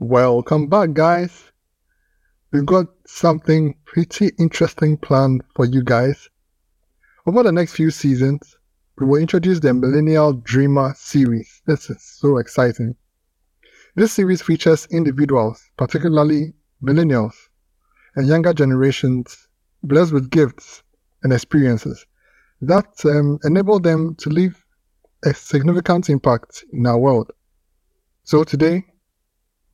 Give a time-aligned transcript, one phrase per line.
[0.00, 1.52] Welcome back, guys.
[2.50, 6.28] We've got something pretty interesting planned for you guys.
[7.26, 8.56] Over the next few seasons,
[8.98, 11.62] we will introduce the Millennial Dreamer series.
[11.66, 12.96] This is so exciting.
[13.94, 17.34] This series features individuals, particularly millennials
[18.16, 19.46] and younger generations,
[19.84, 20.82] blessed with gifts
[21.22, 22.04] and experiences
[22.62, 24.60] that um, enable them to leave
[25.24, 27.30] a significant impact in our world.
[28.24, 28.86] So today,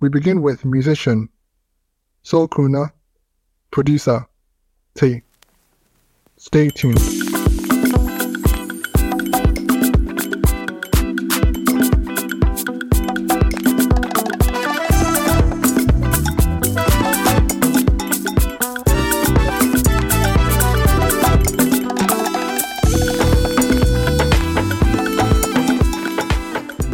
[0.00, 1.28] we begin with musician,
[2.22, 2.90] soul crooner,
[3.70, 4.26] producer,
[4.94, 5.22] Tsie.
[6.38, 6.98] Stay tuned.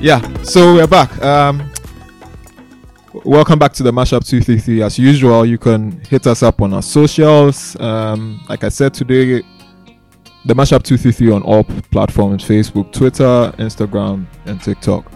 [0.02, 1.20] Yeah, so we're back.
[1.22, 1.72] Um,
[3.24, 4.82] welcome back to the Mashup 233.
[4.82, 7.78] As usual, you can hit us up on our socials.
[7.80, 9.42] Um, like I said today,
[10.44, 15.10] the Mashup 233 on all platforms Facebook, Twitter, Instagram, and TikTok.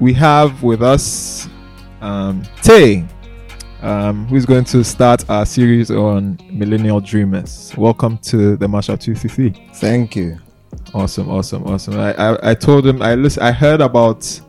[0.00, 1.48] We have with us
[2.00, 3.08] um, Tsie,
[3.82, 7.72] um, who's going to start our series on Millennial Dreamers.
[7.76, 9.70] Welcome to the Mashup 233.
[9.74, 10.38] Thank you.
[10.94, 11.98] Awesome, awesome, awesome.
[11.98, 14.40] I, I, I told him I listen, I heard about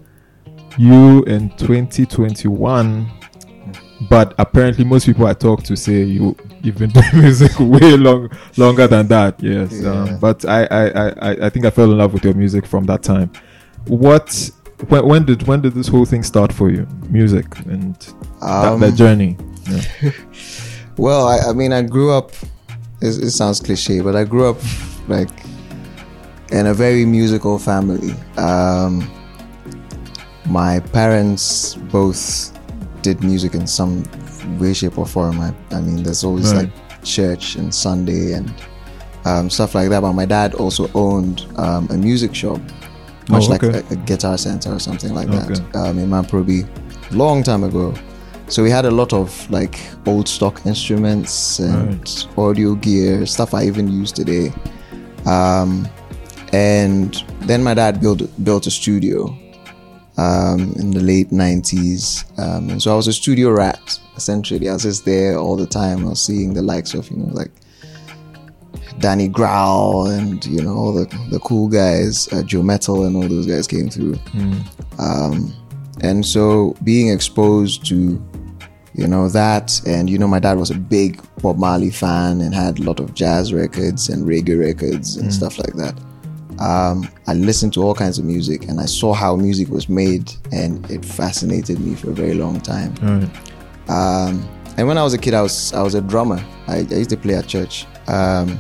[0.77, 3.09] you in 2021,
[4.09, 8.29] but apparently most people I talk to say you you've been doing music way long
[8.57, 9.41] longer than that.
[9.41, 9.91] Yes, Yeah.
[9.91, 12.85] um, but I, I, I, I- think I fell in love with your music from
[12.85, 13.31] that time.
[13.87, 14.49] What
[14.87, 16.87] when, when did when did this whole thing start for you?
[17.09, 17.95] Music and
[18.41, 19.37] that, Um, that journey.
[19.69, 20.11] Yeah.
[20.95, 22.31] Well, I, I mean, I grew up.
[23.01, 24.57] It, it sounds cliche, but I grew up
[25.07, 25.29] like
[26.51, 28.13] in a very musical family.
[28.37, 29.09] Um,
[30.45, 32.51] my parents both
[33.01, 34.03] did music in some
[34.59, 35.39] way, shape, or form.
[35.39, 36.63] I, I mean, there's always Right.
[36.69, 38.53] like church and Sunday and
[39.25, 40.01] um, stuff like that.
[40.01, 42.59] But my dad also owned um, a music shop,
[43.29, 45.53] much Oh, like a, a guitar center or something like Okay.
[45.53, 45.75] that.
[45.75, 46.67] Um, in Mamprobi,
[47.11, 47.93] long time ago.
[48.47, 53.63] So we had a lot of like old stock instruments and audio gear, stuff I
[53.65, 54.51] even use today.
[55.25, 55.87] Um,
[56.51, 59.35] and then my dad built built a studio
[60.17, 64.69] um, in the late '90s, um, and so I was a studio rat essentially.
[64.69, 66.05] I was just there all the time.
[66.05, 67.51] I was seeing the likes of you know like
[68.99, 73.27] Danny Growl and you know all the the cool guys, uh, Joe Mettle and all
[73.27, 74.17] those guys came through.
[74.99, 75.53] Um,
[76.01, 78.21] and so being exposed to
[78.95, 82.53] you know that and you know my dad was a big bob marley fan and
[82.53, 85.95] had a lot of jazz records and reggae records and stuff like that
[86.59, 90.31] um, i listened to all kinds of music and i saw how music was made
[90.51, 93.89] and it fascinated me for a very long time Alright.
[93.89, 94.47] um,
[94.77, 97.09] and when i was a kid i was i was a drummer i, I used
[97.11, 98.59] to play at church um,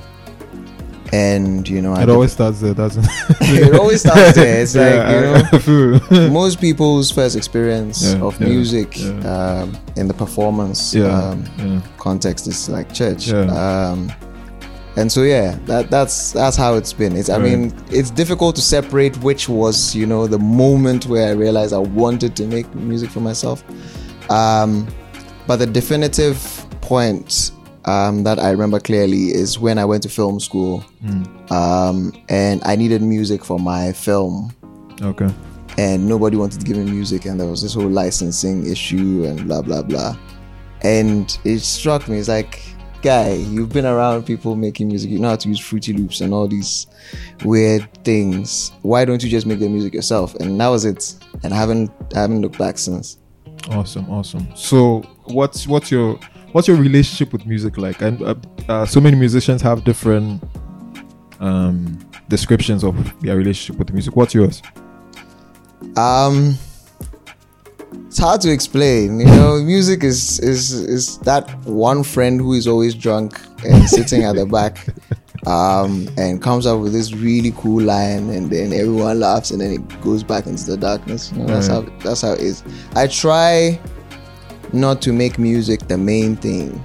[1.11, 3.05] and you know I It did- always starts there, doesn't
[3.41, 8.47] it always starts there it's like you know most people's first experience Yeah, of yeah,
[8.47, 9.61] music yeah.
[9.61, 11.81] Um, in the performance Yeah, um, yeah.
[11.97, 13.41] context is like church Yeah.
[13.91, 14.11] um,
[14.95, 17.43] and so yeah that that's that's how it's been it's i Right.
[17.57, 21.79] mean it's difficult to separate which was you know the moment where i realized i
[21.79, 23.63] wanted to make music for myself
[24.29, 24.87] um,
[25.47, 26.37] but the definitive
[26.81, 27.51] point
[27.85, 31.23] um, that i remember clearly is when i went to film school Hmm.
[31.51, 34.53] um, and i needed music for my film
[35.01, 35.29] Okay.
[35.77, 39.45] and nobody wanted to give me music and there was this whole licensing issue and
[39.47, 40.15] blah blah blah
[40.83, 42.61] and it struck me it's like
[43.03, 46.33] guy you've been around people making music you know how to use fruity loops and
[46.33, 46.87] all these
[47.43, 51.53] weird things why don't you just make the music yourself and that was it and
[51.53, 53.17] i haven't i haven't looked back since
[53.69, 54.47] Awesome, awesome.
[54.55, 56.19] So, what's what's your
[56.51, 58.01] what's your relationship with music like?
[58.01, 58.35] And uh,
[58.67, 60.43] uh, so many musicians have different
[61.39, 64.15] um, descriptions of their relationship with music.
[64.15, 64.61] What's yours?
[65.95, 66.57] Um,
[68.13, 69.19] it's hard to explain.
[69.19, 74.21] You know, music is is is that one friend who is always drunk and sitting
[74.21, 74.85] at the back,
[75.47, 79.71] um, and comes up with this really cool line, and then everyone laughs, and then
[79.71, 81.31] it goes back into the darkness.
[81.31, 82.61] You know, that's how that's how it is.
[82.95, 83.79] I try
[84.73, 86.83] not to make music the main thing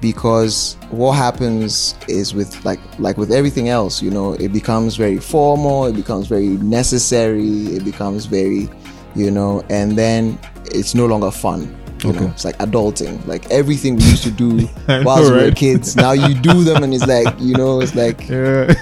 [0.00, 5.18] because what happens is with like like with everything else you know it becomes very
[5.18, 8.68] formal it becomes very necessary it becomes very
[9.14, 11.62] you know and then it's no longer fun
[12.02, 12.20] you Okay.
[12.20, 14.68] know it's like adulting like everything we used to do
[15.04, 15.56] whilst we were right?
[15.56, 18.74] kids now you do them and it's like you know it's like Yeah.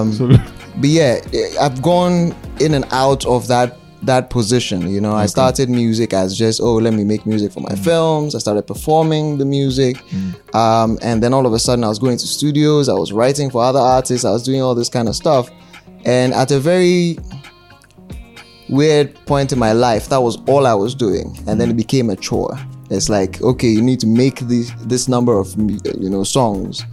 [0.00, 1.20] um so, but yeah
[1.60, 4.88] i've gone in and out of that that position.
[4.88, 8.36] You know, I started music as just oh, let me make music for my films.
[8.36, 9.96] I started performing the music,
[10.54, 12.88] um, and then all of a sudden I was going to studios.
[12.88, 14.24] I was writing for other artists.
[14.24, 15.50] I was doing all this kind of stuff,
[16.04, 17.18] and at a very
[18.68, 22.10] weird point in my life, that was all I was doing, and then it became
[22.10, 22.58] a chore.
[22.90, 26.84] It's like okay, you need to make this this number of you know songs.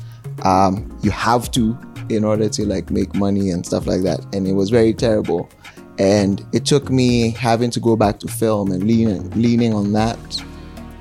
[0.44, 1.77] Um, you have to
[2.10, 5.50] in order to like make money and stuff like that, and it was very terrible.
[5.98, 10.44] And it took me having to go back to film and leaning leaning on that,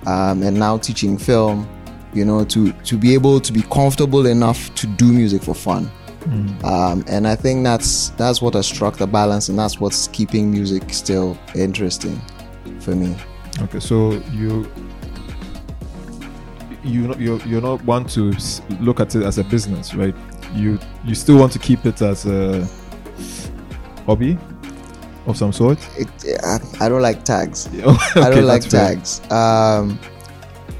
[0.06, 1.68] um, and now teaching film,
[2.12, 5.90] you know, to to be able to be comfortable enough to do music for fun.
[6.64, 10.50] Um, and I think that's that's what has struck the balance, and that's what's keeping
[10.50, 12.20] music still interesting
[12.80, 13.14] for me.
[13.60, 14.66] Okay, so you
[16.82, 18.32] you you you not want to
[18.80, 20.14] look at it as a business, right?
[20.54, 22.66] You you still want to keep it as a
[24.06, 24.38] hobby
[25.26, 25.78] of some sort.
[25.98, 26.08] It,
[26.42, 27.68] I, I don't like tags.
[27.74, 28.94] okay, I don't like fair.
[28.94, 29.20] tags.
[29.30, 29.98] Um,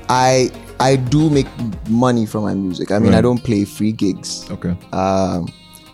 [0.08, 0.50] I
[0.80, 1.46] I do make
[1.88, 2.90] money from my music.
[2.90, 4.46] I mean, I don't play free gigs.
[4.50, 5.48] Okay, Um,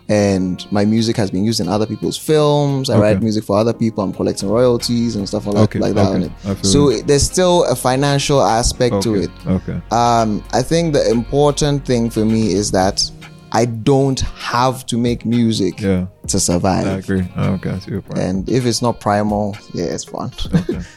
[0.09, 2.91] and my music has been used in other people's films.
[2.91, 3.03] I Okay.
[3.03, 4.03] write music for other people.
[4.03, 6.15] I'm collecting royalties and stuff like, Okay, like that okay.
[6.15, 6.33] on it.
[6.67, 9.31] So it- there's still a financial aspect to it.
[9.47, 13.09] okay, Um, I think the important thing for me is that
[13.53, 16.87] I don't have to make music yeah, to survive.
[16.87, 17.29] I agree.
[17.37, 18.19] Okay, your point.
[18.19, 20.33] And if it's not primal, yeah, it's fun.
[20.55, 20.81] okay.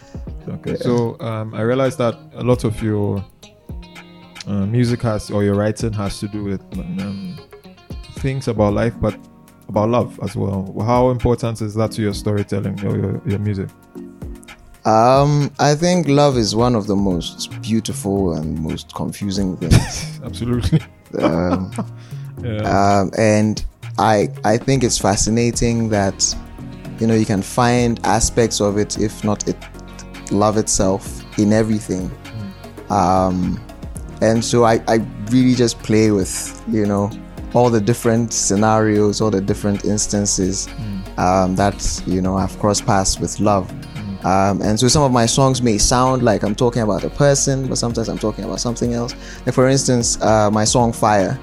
[0.49, 0.75] Okay.
[0.77, 3.23] So um, I realized that a lot of your
[4.47, 7.37] uh, music has or your writing has to do with um,
[8.19, 9.17] things about life, but
[9.69, 10.75] about love as well.
[10.85, 13.69] How important is that to your storytelling or your, your music?
[14.85, 20.19] Um, I think love is one of the most beautiful and most confusing things.
[20.23, 20.81] Absolutely.
[21.19, 21.71] um,
[22.43, 22.99] Yeah.
[22.99, 23.63] um, and
[23.99, 26.35] I I think it's fascinating that
[26.99, 29.55] you know you can find aspects of it, if not it,
[30.31, 32.11] love itself, in everything.
[32.89, 33.61] Um,
[34.23, 37.11] and so I, I really just play with you know
[37.53, 40.67] all the different scenarios, all the different instances
[41.17, 43.71] um, that you know I've crossed paths with love.
[44.25, 47.67] Um, and so some of my songs may sound like I'm talking about a person,
[47.67, 49.13] but sometimes I'm talking about something else.
[49.45, 51.37] Like for instance, uh, my song "Fire"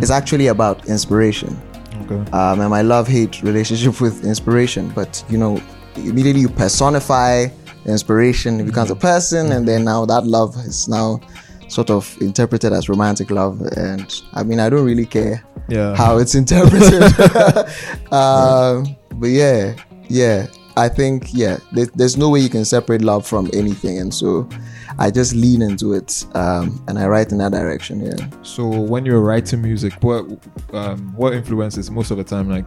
[0.00, 1.56] is actually about inspiration
[2.02, 2.30] okay.
[2.32, 4.90] um, and my love-hate relationship with inspiration.
[4.90, 5.60] But you know,
[5.96, 7.46] immediately you personify
[7.86, 11.20] inspiration, it becomes a person, and then now that love is now
[11.68, 13.60] sort of interpreted as romantic love.
[13.76, 15.94] And I mean, I don't really care Yeah.
[15.94, 17.02] how it's interpreted.
[18.12, 19.74] um, but yeah,
[20.08, 20.46] yeah.
[20.76, 24.48] I think yeah, there, there's no way you can separate love from anything, and so
[24.96, 28.00] I just lean into it um, and I write in that direction.
[28.06, 28.28] Yeah.
[28.42, 30.24] So when you're writing music, what
[30.72, 32.48] um, what influences most of the time?
[32.48, 32.64] Like,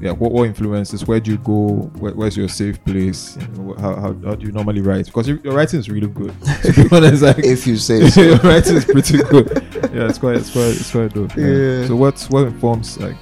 [0.00, 1.06] yeah, what, what influences?
[1.06, 1.90] Where do you go?
[1.98, 3.36] Where, where's your safe place?
[3.36, 5.06] You know, how, how, how do you normally write?
[5.06, 6.34] Because your, your writing is really good.
[6.62, 8.20] To be honest, like If you say so.
[8.30, 9.48] your writing is pretty good.
[9.92, 11.36] Yeah, it's quite, it's quite, it's quite dope.
[11.36, 11.46] Yeah.
[11.46, 11.86] Yeah.
[11.86, 13.16] So what's what informs like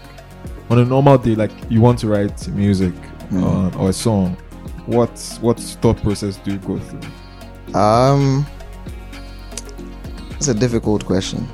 [0.71, 1.35] on a normal day?
[1.35, 2.95] Like you want to write music
[3.33, 3.75] Mm.
[3.75, 4.37] uh, or a song.
[4.85, 7.01] What what thought process do you go through?
[7.81, 8.45] Um,
[10.33, 11.49] that's a difficult question.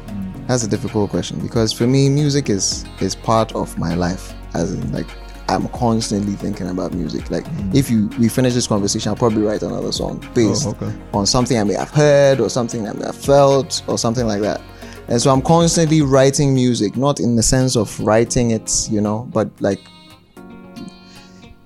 [0.49, 4.35] That's a difficult question because for me, music is is part of my life.
[4.59, 5.07] As in, like,
[5.49, 7.31] I'm constantly thinking about music.
[7.31, 10.93] Like, if you we finish this conversation, I'll probably write another song based Oh, okay.
[11.15, 14.43] on something I may have heard or something I may have felt or something like
[14.43, 14.61] that.
[15.09, 19.27] And so I'm constantly writing music, not in the sense of writing it, you know,
[19.33, 19.81] but like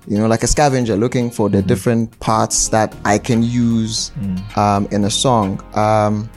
[0.08, 4.10] you know, like a scavenger looking for the different parts that I can use
[4.56, 5.60] um, in a song.
[5.76, 6.28] Um,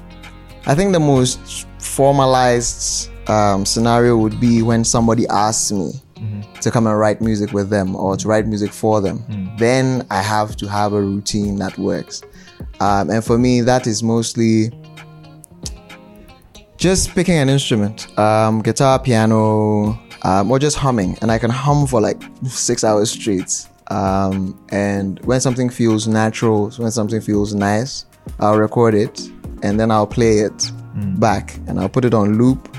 [0.68, 5.94] I think the most formalized um, scenario would be when somebody asks me
[6.62, 9.24] to come and write music with them or to write music for them.
[9.58, 12.24] Then I have to have a routine that works.
[12.80, 14.72] Um, and for me, that is mostly
[16.78, 21.18] just picking an instrument, um, guitar, piano, um, or just humming.
[21.22, 23.68] And I can hum for like six hours straight.
[23.88, 28.06] Um, and when something feels natural, when something feels nice,
[28.40, 29.30] I'll record it
[29.62, 30.72] and then I'll play it
[31.20, 32.76] back and I'll put it on loop.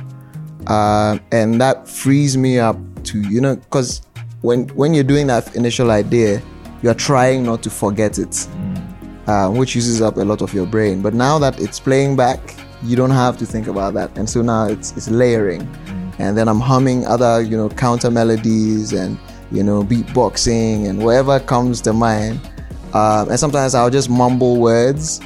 [0.69, 2.77] Um, and that frees me up
[3.07, 4.03] to, you know, because
[4.43, 6.43] when, when you're doing that initial idea,
[6.83, 8.47] you're trying not to forget it
[9.27, 11.03] uh, which uses up a lot of your brain.
[11.03, 14.43] But now that it's playing back, you don't have to think about that, and so
[14.43, 15.69] now it's it's layering,
[16.19, 19.19] and then I'm humming other you know counter melodies and
[19.51, 22.41] you know beatboxing and whatever comes to mind.
[22.93, 25.21] Uh, and sometimes I'll just mumble words,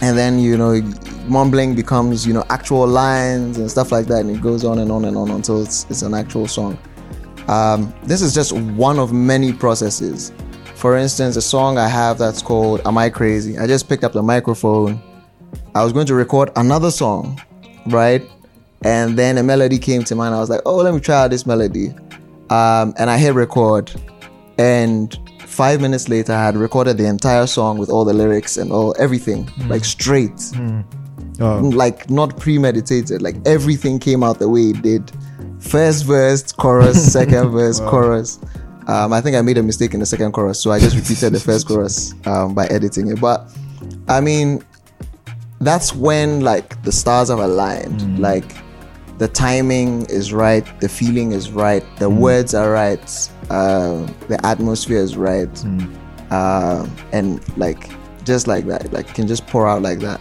[0.00, 0.80] and then you know
[1.26, 4.90] mumbling becomes you know actual lines and stuff like that, and it goes on and
[4.90, 6.78] on and on until it's it's an actual song.
[7.48, 10.32] Um, this is just one of many processes
[10.80, 13.58] for instance, a song I have that's called Am I Crazy?
[13.58, 14.98] I just picked up the microphone.
[15.74, 17.38] I was going to record another song,
[17.88, 18.26] right?
[18.80, 20.34] And then a melody came to mind.
[20.34, 21.90] I was like, oh, let me try out this melody.
[22.48, 23.92] Um, and I hit record.
[24.56, 25.14] And
[25.50, 28.94] five minutes later, I had recorded the entire song with all the lyrics and all
[28.98, 30.40] everything, like straight,
[31.42, 33.22] Oh, like not premeditated.
[33.22, 35.10] Like everything came out the way it did.
[35.58, 38.38] First verse, chorus, second verse, chorus.
[38.86, 41.32] Um, I think I made a mistake in the second chorus, so I just repeated
[41.32, 43.20] the first chorus um, by editing it.
[43.20, 43.48] But
[44.08, 44.62] I mean,
[45.60, 48.18] that's when like the stars have aligned.
[48.18, 48.52] Like
[49.20, 54.96] the timing is right, the feeling is right, the words are right, uh, the atmosphere
[54.96, 55.64] is right,
[56.30, 57.90] uh, and like
[58.24, 60.18] just like that, like can just pour out like that.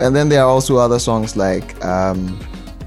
[0.00, 2.40] And then there are also other songs like um,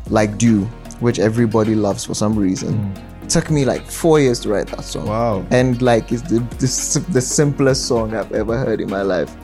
[0.10, 0.64] like Dew,
[1.00, 2.92] which everybody loves for some reason.
[3.22, 5.46] It took me like four years to write that song wow.
[5.52, 9.36] and like it's the, the, the simplest song I've ever heard in my life.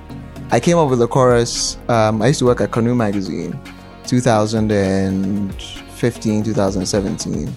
[0.49, 1.77] I came up with the chorus.
[1.89, 3.59] Um, I used to work at Canoe Magazine,
[6.01, 7.55] 2015, 2017,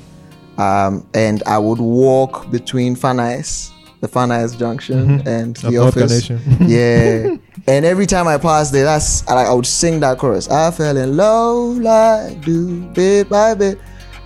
[0.58, 3.70] um, and I would walk between Fanais,
[4.00, 6.28] the Fanais Junction, and Up the office.
[6.60, 7.36] Yeah,
[7.66, 10.50] and every time I passed there, that's I, I would sing that chorus.
[10.50, 13.78] I fell in love like do bit by bit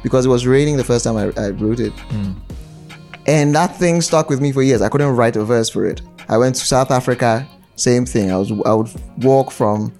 [0.03, 1.93] because it was raining the first time I, I wrote it.
[3.29, 4.83] And that thing stuck with me for years.
[4.83, 6.01] I couldn't write a verse for it.
[6.29, 8.33] I went to South Africa, same thing.
[8.33, 9.93] I was I would walk from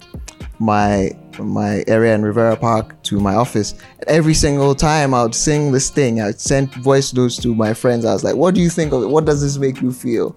[0.59, 3.75] my my area in Rivera Park to my office.
[4.07, 8.05] Every single time I would sing this thing, I'd send voice notes to my friends.
[8.05, 9.07] I was like, "What do you think of it?
[9.07, 10.35] What does this make you feel?"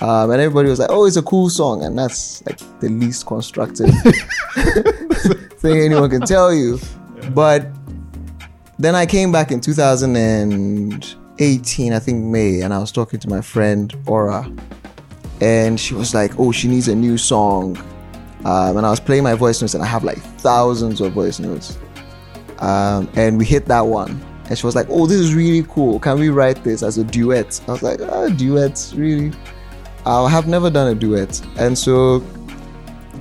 [0.00, 3.26] Um, and everybody was like, "Oh, it's a cool song," and that's like the least
[3.26, 3.90] constructive
[5.58, 6.78] thing anyone can tell you.
[7.32, 7.66] But
[8.78, 13.40] then I came back in 2018, I think May, and I was talking to my
[13.40, 14.50] friend Aura,
[15.40, 17.78] and she was like, "Oh, she needs a new song,"
[18.44, 21.38] um, and I was playing my voice notes, and I have like thousands of voice
[21.38, 21.78] notes,
[22.58, 25.98] um, and we hit that one, and she was like, "Oh, this is really cool.
[25.98, 29.32] Can we write this as a duet?" I was like, "Ah, duets, really?
[30.06, 32.18] I have never done a duet," and so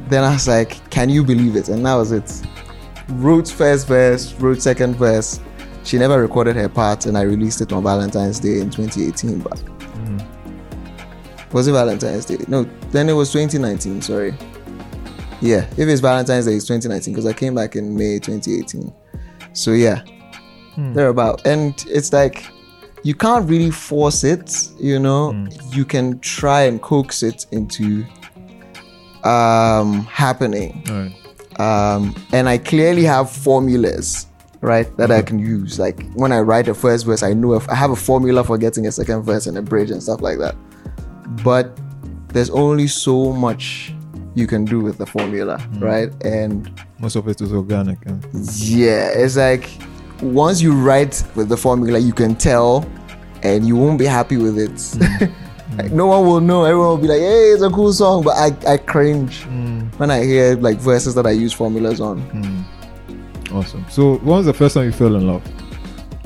[0.09, 2.41] then I was like, "Can you believe it?" And that was it
[3.09, 5.39] wrote first verse, wrote second verse.
[5.83, 9.39] She never recorded her part, and I released it on Valentine's Day in 2018.
[9.39, 9.61] But
[11.51, 12.37] was it Valentine's Day?
[12.47, 14.01] No, then it was 2019.
[14.01, 14.33] Sorry.
[15.43, 18.93] Yeah, if it's Valentine's Day, it's 2019 because I came back in May 2018.
[19.51, 20.01] So yeah,
[20.77, 22.45] they're about, and it's like
[23.03, 24.69] you can't really force it.
[24.79, 28.05] You know, you can try and coax it into
[29.25, 31.59] um happening right.
[31.59, 34.27] um, and I clearly have formulas,
[34.61, 35.77] right, that I can use.
[35.77, 38.57] Like when I write the first verse, I know if I have a formula for
[38.57, 40.55] getting a second verse and a bridge and stuff like that.
[41.43, 41.77] But
[42.29, 43.93] there's only so much
[44.35, 45.81] you can do with the formula, mm.
[45.81, 46.25] right?
[46.25, 47.99] And Most of it is organic.
[48.05, 48.17] yeah.
[48.53, 49.69] yeah, it's like
[50.21, 52.85] once you write with the formula, you can tell,
[53.43, 54.71] and you won't be happy with it.
[54.71, 55.33] Mm.
[55.73, 55.77] Mm.
[55.79, 56.65] like, no one will know.
[56.65, 59.43] Everyone will be like, "Hey, it's a cool song," but I, I cringe
[59.97, 62.21] when I hear like verses that I use formulas on.
[63.51, 63.83] Awesome.
[63.89, 65.41] So, when was the first time you fell in love?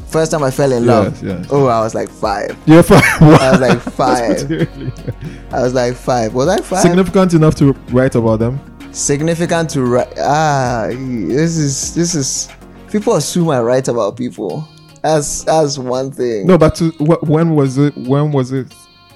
[0.08, 1.22] First time I fell in love.
[1.22, 1.48] Yes, yes.
[1.52, 2.58] Oh, I was like five.
[2.66, 3.04] Yeah, five.
[3.22, 5.54] I was like five.
[5.54, 6.34] I was like five.
[6.34, 6.80] Was I five?
[6.82, 8.60] Significant enough to write about them?
[8.94, 10.14] Significant to write.
[10.18, 12.50] Ah, this is this is.
[12.92, 14.68] People assume I write about people.
[15.04, 16.48] That's that's one thing.
[16.48, 17.96] No, but to, wh- when was it?
[17.98, 18.74] When was it?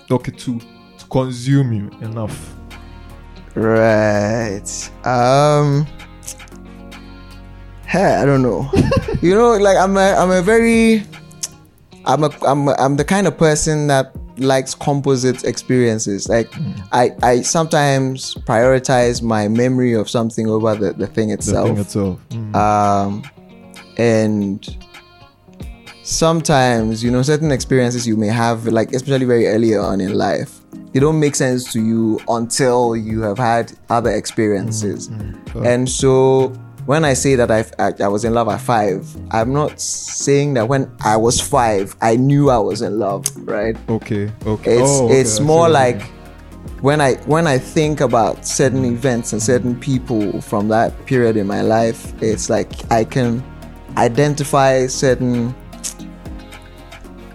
[0.09, 2.53] Okay, to to consume you enough.
[3.55, 4.61] Right.
[5.05, 5.87] Um.
[7.91, 8.71] Hey, I don't know.
[9.21, 11.03] you know, like I'm a I'm a very
[12.05, 16.29] I'm a I'm a, I'm the kind of person that likes composite experiences.
[16.29, 16.49] Like
[16.93, 21.67] I I sometimes prioritize my memory of something over the, the thing The itself.
[21.67, 22.19] thing itself.
[22.29, 22.55] Mm.
[22.55, 23.23] um
[23.97, 24.77] and
[26.03, 30.59] sometimes you know certain experiences you may have like especially very early on in life
[30.93, 35.07] they don't make sense to you until you have had other experiences
[35.63, 36.51] and so
[36.85, 40.55] when i say that I've, I, I was in love at five i'm not saying
[40.55, 44.31] that when i was five i knew i was in love right Okay.
[44.45, 44.79] Okay.
[44.79, 46.01] it's Oh, okay, it's more like
[46.81, 51.45] when I when I think about certain events and certain people from that period in
[51.45, 53.43] my life, it's like I can
[53.97, 55.53] identify certain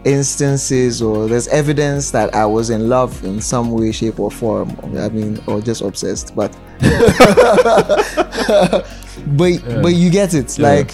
[0.04, 4.76] instances or there's evidence that I was in love in some way, shape, or form.
[4.98, 6.50] I mean, or just obsessed, but
[9.26, 10.68] but but you get it, Yeah.
[10.68, 10.92] like.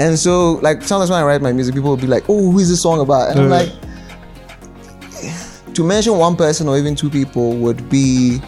[0.00, 2.58] And so, like sometimes when I write my music, people will be like, "Oh, who
[2.58, 3.70] is this song about?" And I'm like,
[5.74, 8.40] to mention one person or even two people would be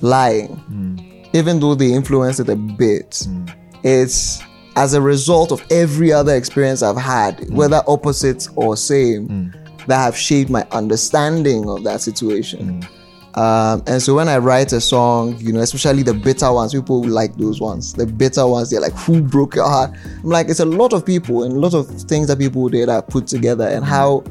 [0.00, 0.98] lying, hmm.
[1.32, 3.24] even though they influence it a bit.
[3.24, 3.46] Hmm.
[3.82, 4.42] It's
[4.76, 7.54] as a result of every other experience I've had, hmm.
[7.54, 9.52] whether opposite or same,
[9.86, 12.86] that have shaped my understanding of that situation.
[13.34, 17.04] Um, and so when I write a song, you know, especially the bitter ones, people
[17.04, 17.92] like those ones.
[17.92, 21.06] The bitter ones, they're like, "Who broke your heart?" I'm like, it's a lot of
[21.06, 24.24] people and a lot of things that people did are put together, and how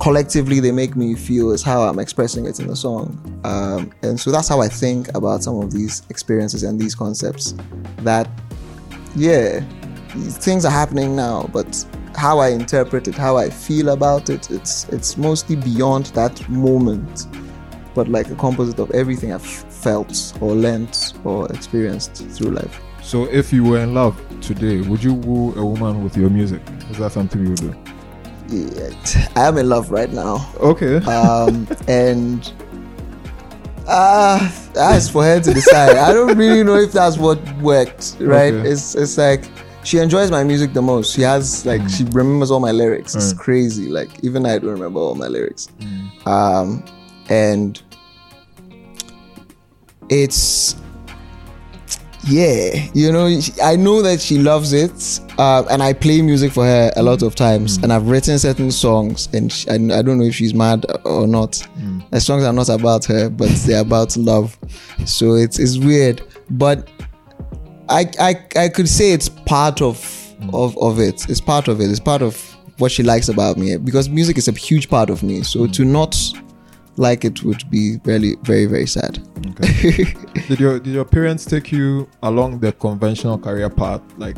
[0.00, 3.18] collectively they make me feel is how I'm expressing it in the song.
[3.44, 7.54] Um, and so that's how I think about some of these experiences and these concepts.
[7.98, 8.28] That,
[9.14, 9.60] yeah,
[10.08, 11.84] things are happening now, but
[12.16, 17.26] how I interpret it, how I feel about it, it's it's mostly beyond that moment,
[17.94, 22.80] but like a composite of everything I've felt or learnt or experienced through life.
[23.02, 26.62] So, if you were in love today, would you woo a woman with your music?
[26.90, 27.74] Is that something you would do?
[28.48, 28.90] Yeah,
[29.36, 30.46] I am in love right now.
[30.60, 30.96] Okay.
[31.06, 32.50] um, and
[33.86, 34.38] uh
[34.72, 35.96] that's for her to decide.
[35.96, 38.52] I don't really know if that's what worked, right?
[38.54, 38.68] Okay.
[38.70, 39.44] It's it's like
[39.84, 41.14] she enjoys my music the most.
[41.14, 43.14] She has like she remembers all my lyrics.
[43.14, 43.38] It's Mm.
[43.38, 43.88] crazy.
[43.90, 45.68] Like even I don't remember all my lyrics.
[45.80, 46.26] Mm.
[46.26, 46.84] Um,
[47.28, 47.82] and
[50.08, 50.76] it's
[52.26, 53.28] yeah, you know,
[53.62, 57.22] I know that she loves it, uh, and I play music for her a lot
[57.22, 57.36] of mm.
[57.36, 60.86] times, and I've written certain songs, and she, I, I don't know if she's mad
[61.04, 61.52] or not.
[61.78, 62.08] Mm.
[62.10, 64.56] The songs are not about her, but they're about love,
[65.04, 66.88] so it's it's weird, but
[67.90, 69.98] I I I could say it's part of
[70.40, 70.54] mm.
[70.54, 71.28] of of it.
[71.28, 71.90] It's part of it.
[71.90, 72.40] It's part of
[72.78, 75.42] what she likes about me because music is a huge part of me.
[75.42, 76.16] So to not
[76.96, 79.18] like it would be really very very sad.
[79.50, 80.14] Okay.
[80.48, 84.00] did your did your parents take you along the conventional career path?
[84.16, 84.36] Like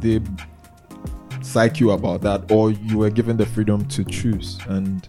[0.00, 0.20] they
[1.42, 4.58] psych you about that, or you were given the freedom to choose?
[4.68, 5.08] And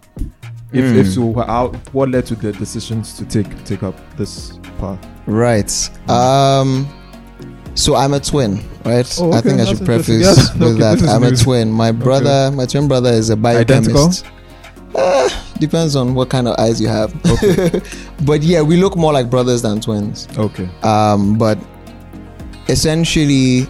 [0.72, 1.00] if, Hmm.
[1.00, 5.00] if so, how, what led to the decisions to take take up this path?
[5.26, 5.72] Right.
[6.10, 6.88] Um.
[7.76, 9.08] So I'm a twin, right?
[9.20, 10.22] Oh, I okay, think I that's should preface.
[10.22, 11.10] Yes, with okay, that.
[11.10, 11.72] I'm a twin.
[11.72, 14.26] My brother, my twin brother, is a biochemist.
[14.96, 17.14] Uh, depends on what kind of eyes you have.
[18.26, 20.28] but yeah, we look more like brothers than twins.
[20.38, 20.70] Okay.
[20.84, 21.58] Um, but
[22.68, 23.68] essentially,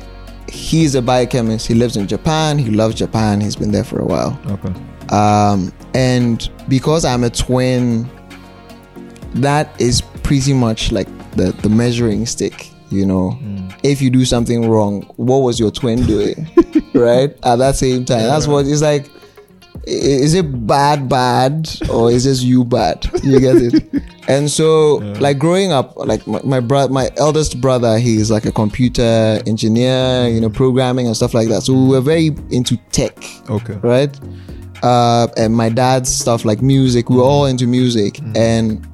[0.49, 1.67] he's a biochemist.
[1.67, 2.57] He lives in Japan.
[2.57, 3.41] He loves Japan.
[3.41, 4.39] He's been there for a while.
[4.47, 4.73] Okay.
[5.13, 8.09] Um, and because I'm a twin,
[9.35, 13.37] that is pretty much like the, the measuring stick, you know.
[13.83, 16.49] If you do something wrong, what was your twin doing?
[16.93, 17.31] right?
[17.43, 18.23] At that same time.
[18.23, 19.09] That's what it's like.
[19.89, 23.09] Is it bad, bad, or is just you bad?
[23.23, 24.03] You get it?
[24.29, 28.51] And so, like growing up, like my, my brother, my eldest brother, he's like a
[28.51, 30.55] computer engineer, you know, mm-hmm.
[30.55, 31.63] programming and stuff like that.
[31.63, 33.17] So we were very into tech
[33.49, 33.73] Okay.
[33.81, 34.15] right?
[34.83, 37.09] Uh, and my dad's stuff like music.
[37.09, 37.31] We were mm-hmm.
[37.31, 38.37] all into music, mm-hmm.
[38.37, 38.88] and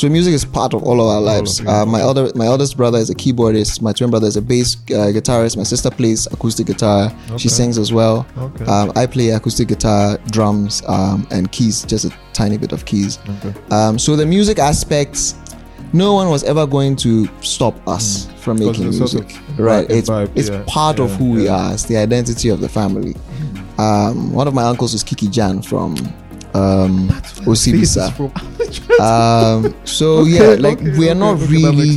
[0.00, 1.60] so music is part of all of our lives.
[1.60, 3.82] of Uh, my other, my eldest brother is a keyboardist.
[3.82, 5.58] My twin brother is a bass uh, guitarist.
[5.58, 7.12] My sister plays acoustic guitar.
[7.36, 8.26] She sings as well.
[8.38, 8.64] Okay.
[8.64, 13.18] Um, I play acoustic guitar, drums, um, and keys, just a tiny bit of keys.
[13.44, 13.52] Okay.
[13.70, 15.34] Um, so the music aspects,
[15.92, 18.60] no one was ever going to stop us from Mm.
[18.60, 19.42] Because making it's sort music.
[19.50, 19.90] of right?
[19.90, 21.74] It's vibe, it's yeah, part of yeah, who we are.
[21.74, 23.14] It's the identity of the family.
[23.76, 25.94] Um, one of my uncles is Kiki Gyan from
[26.54, 27.08] um,
[27.46, 28.10] Osibisa.
[29.00, 31.96] Um, so yeah, like we are not really.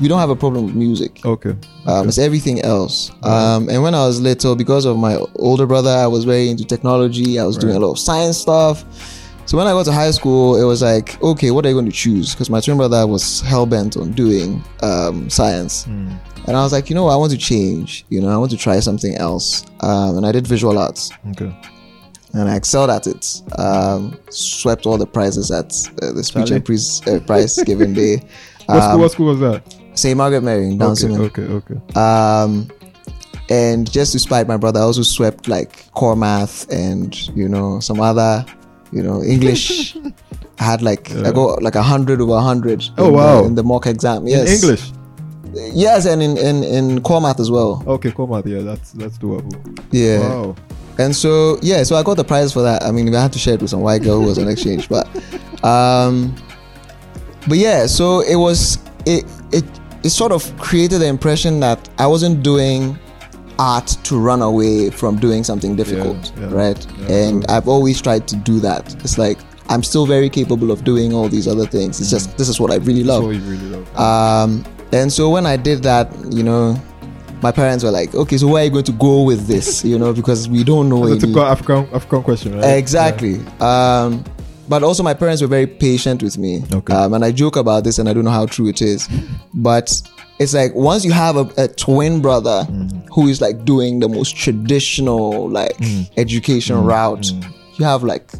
[0.00, 1.24] We don't have a problem with music.
[1.24, 1.54] Okay.
[1.86, 3.12] Um, it's everything else.
[3.22, 6.64] Um, and when I was little, because of my older brother, I was very into
[6.64, 7.38] technology.
[7.38, 8.84] I was doing a lot of science stuff.
[9.46, 11.86] So when I got to high school, it was like, okay, what are you going
[11.86, 12.32] to choose?
[12.32, 16.88] Because my twin brother was hell bent on doing um, science, and I was like,
[16.88, 17.08] you know.
[17.08, 18.04] I want to change.
[18.08, 19.64] You know, I want to try something else.
[19.80, 21.54] Um, and I did visual arts, Okay.
[22.34, 23.42] And I excelled at it.
[23.58, 26.56] Um, swept all the prizes at uh, the speech Charlie.
[26.56, 28.22] and prize, uh, prize given day.
[28.66, 29.74] What, school, Um, what school was that?
[29.94, 30.16] St.
[30.16, 31.98] Margaret Mary in Down Okay, okay, okay.
[31.98, 32.68] Um,
[33.50, 37.80] and just to spite my brother, I also swept like core math and you know
[37.80, 38.46] some other,
[38.92, 39.96] you know English.
[40.60, 42.84] I had like I got like a hundred over a hundred.
[42.98, 43.44] Oh, in the- wow.
[43.44, 44.22] in the mock exam.
[44.22, 44.92] In Yes, English.
[45.74, 47.82] Yes, and in in in core math as well.
[47.86, 48.46] Okay, core math.
[48.46, 49.52] Yeah, that's that's doable.
[49.90, 50.20] Yeah.
[50.20, 50.56] Wow.
[51.02, 52.82] And so yeah, so I got the prize for that.
[52.82, 54.88] I mean, I had to share it with some white girl who was on exchange,
[54.88, 55.06] but
[55.64, 56.34] um,
[57.48, 59.64] but yeah, so it was it it
[60.04, 62.98] it sort of created the impression that I wasn't doing
[63.58, 66.52] art to run away from doing something difficult, yeah.
[66.52, 66.86] right?
[66.98, 68.94] Yeah, and I've always tried to do that.
[69.04, 69.38] It's like
[69.68, 72.00] I'm still very capable of doing all these other things.
[72.00, 73.26] It's just this is what I really love.
[73.26, 73.96] really love.
[73.98, 76.80] Um, and so when I did that, you know,
[77.42, 79.98] my parents were like, "Okay, so where are you going to go with this?" You
[79.98, 81.20] know, because we don't know That's a any.
[81.20, 82.76] typical African African question, right?
[82.78, 83.40] Exactly.
[83.60, 84.24] Um,
[84.68, 86.62] but also my parents were very patient with me.
[86.72, 86.94] Okay.
[86.94, 89.08] Um, and I joke about this, and I don't know how true it is,
[89.52, 90.00] but
[90.38, 93.06] it's like once you have a, a twin brother Mm.
[93.12, 96.10] who is like doing the most traditional like Mm.
[96.16, 97.30] education route,
[97.78, 98.30] you have like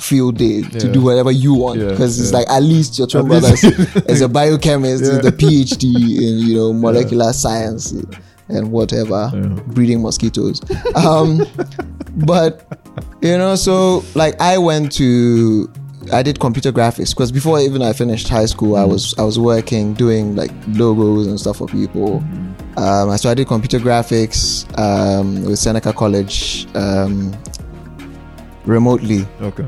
[0.00, 2.38] field day to do whatever you want Yeah, because it's yeah.
[2.38, 3.64] like at least your twin brother is,
[4.08, 5.16] is a biochemist, Yeah.
[5.16, 7.92] with a PhD in you know molecular science
[8.52, 9.48] and whatever, Yeah.
[9.68, 10.60] breeding mosquitoes.
[10.94, 11.46] Um,
[12.26, 12.66] but
[13.20, 15.70] you know, so like I went to
[16.12, 19.38] I did computer graphics because before even I finished high school, I was I was
[19.38, 22.22] working doing like logos and stuff for people.
[22.76, 27.32] Um, so I did computer graphics um, with Seneca College um,
[28.64, 29.66] remotely Okay.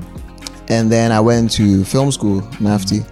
[0.68, 3.04] and then I went to film school, NAFTI,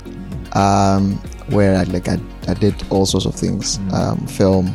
[0.56, 1.12] um,
[1.50, 4.74] where I like I, I did all sorts of things, um, film.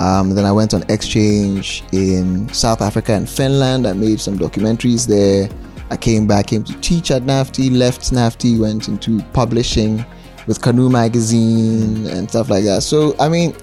[0.00, 3.86] Um, then I went on exchange in South Africa and Finland.
[3.86, 5.48] I made some documentaries there.
[5.90, 10.04] I came back, came to teach at NAFTI, left NAFTI, went into publishing
[10.46, 12.82] with Canoe magazine and stuff like that.
[12.82, 13.54] So I mean,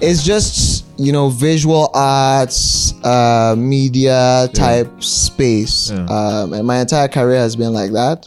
[0.00, 6.06] it's just you know visual arts, uh, media type space, Yeah.
[6.06, 8.26] um, and my entire career has been like that.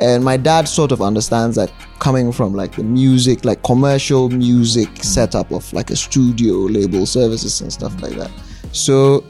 [0.00, 4.88] And my dad sort of understands that coming from like the music, like commercial music
[4.88, 5.04] mm.
[5.04, 8.30] setup of like a studio, label services and stuff like that.
[8.72, 9.24] So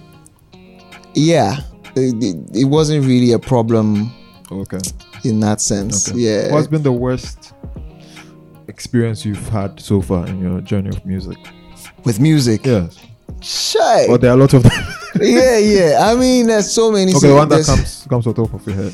[1.14, 1.56] yeah,
[1.96, 2.14] it,
[2.54, 4.10] it- wasn't really a problem
[4.50, 4.78] Okay.
[5.24, 6.08] in that sense.
[6.10, 6.18] Okay.
[6.20, 6.52] Yeah.
[6.52, 7.52] What's been the worst
[8.68, 11.38] experience you've had so far in your journey of music?
[12.04, 12.64] with music.
[12.66, 12.98] Yes.
[13.40, 14.06] Shy.
[14.08, 14.72] But there are a lot of them.
[15.20, 15.98] yeah, yeah.
[16.00, 17.12] I mean, there's so many.
[17.12, 18.92] okay, so one that comes comes on top of your head.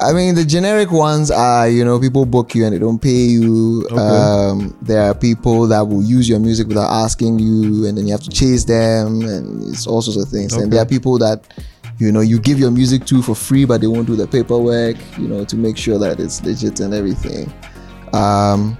[0.00, 3.10] I mean, the generic ones are, you know, people book you and they don't pay
[3.10, 3.86] you.
[3.86, 3.96] Okay.
[3.96, 8.12] Um, there are people that will use your music without asking you, and then you
[8.12, 10.54] have to chase them, and it's all sorts of things.
[10.54, 11.46] And there are people that,
[11.98, 14.96] you know, you give your music to for free, but they won't do the paperwork,
[15.18, 17.52] you know, to make sure that it's legit and everything.
[18.12, 18.76] Um,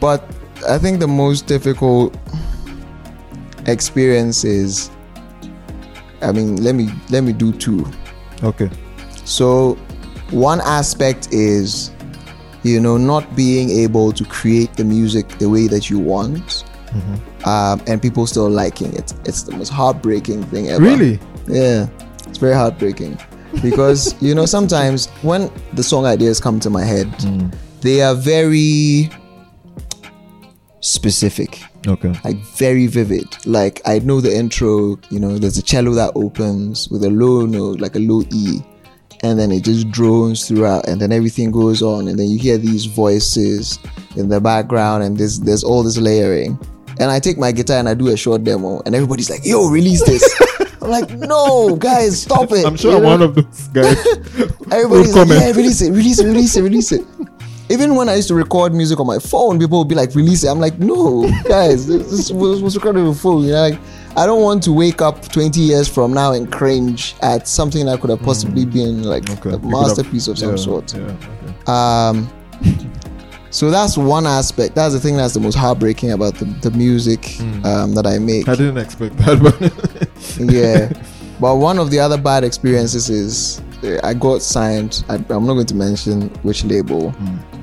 [0.00, 0.24] but
[0.68, 2.16] I think the most difficult
[3.66, 4.90] experience is,
[6.22, 7.84] I mean, let me let me do two.
[8.42, 8.70] Okay.
[9.24, 9.76] So,
[10.32, 11.90] one aspect is,
[12.62, 16.64] you know, not being able to create the music the way that you want,
[17.44, 19.12] um, and people still liking it.
[19.24, 20.82] It's the most heartbreaking thing ever.
[20.82, 21.18] Really?
[21.48, 21.88] Yeah,
[22.26, 23.18] it's very heartbreaking
[23.62, 27.08] because you know sometimes when the song ideas come to my head,
[27.80, 29.10] they are very
[30.80, 32.12] specific Okay.
[32.24, 33.26] like very vivid.
[33.44, 37.44] Like I know the intro, you know, there's a cello that opens with a low
[37.44, 38.60] note, like a low E,
[39.22, 42.58] and then it just drones throughout, and then everything goes on, and then you hear
[42.58, 43.78] these voices
[44.16, 46.58] in the background, and there's there's all this layering.
[46.98, 49.68] And I take my guitar and I do a short demo, and everybody's like, "Yo,
[49.68, 50.22] release this."
[50.82, 53.08] I'm like, "No, guys, stop it." I'm sure You I'm know?
[53.10, 53.96] one of those guys.
[54.72, 57.04] Everybody's like, yeah, release it, release it, release it, release it.
[57.70, 60.44] Even when I used to record music on my phone, people would be like, release
[60.44, 60.48] it.
[60.48, 63.44] I'm like, no, guys, this was, was recorded on phone.
[63.44, 63.78] You know, like,
[64.16, 68.00] I don't want to wake up 20 years from now and cringe at something that
[68.00, 69.32] could have possibly been like Mm.
[69.32, 69.38] Okay.
[69.38, 70.94] a could have- masterpiece of some yeah, sort.
[70.94, 71.00] Yeah.
[71.02, 71.54] Okay.
[71.66, 72.28] Um,
[73.50, 74.74] so that's one aspect.
[74.74, 78.48] That's the thing that's the most heartbreaking about the, the music um, that I make
[78.48, 80.92] I didn't expect that, but yeah.
[81.40, 85.02] But one of the other bad experiences is uh, I got signed.
[85.08, 87.08] I, I'm not going to mention which label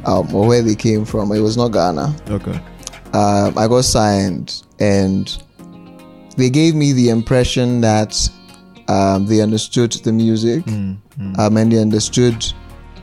[0.06, 1.32] um, or where they came from.
[1.32, 2.14] It was not Ghana.
[2.30, 2.60] okay.
[3.14, 5.42] Um, I got signed, and
[6.40, 8.30] they gave me the impression that
[8.88, 12.46] um, they understood the music, Mm, um, and they understood,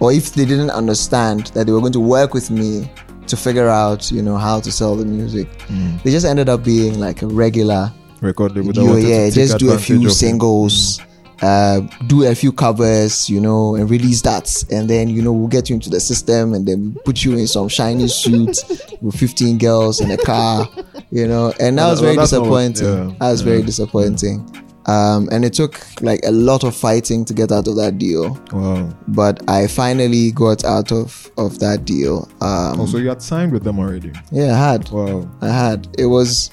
[0.01, 2.91] or if they didn't understand, that they were going to work with me
[3.27, 5.47] to figure out, you know, how to sell the music.
[5.69, 6.03] Mm.
[6.03, 9.31] They just ended up being like a regular Record label that you, wanted to yeah,
[9.31, 10.99] just do a few singles.
[10.99, 11.07] it.
[11.43, 15.49] Uh, do a few covers, you know, and release that, and then you know we'll
[15.49, 18.57] get you into the system, and then we'll put you in some shiny suit
[19.01, 20.69] with 15 girls and a car,
[21.11, 23.09] you know, and that was very that's not what- disappointing.
[23.11, 24.63] yeah, that was very disappointing.
[24.89, 28.39] Um, and it took like a lot of fighting to get out of that deal,
[28.53, 28.89] Wow.
[29.09, 32.29] but I finally got out of of that deal.
[32.41, 34.13] Um, Also, you had signed with them already.
[34.31, 34.89] yeah, I had.
[34.91, 35.29] Wow.
[35.41, 35.89] I had.
[35.99, 36.53] It was,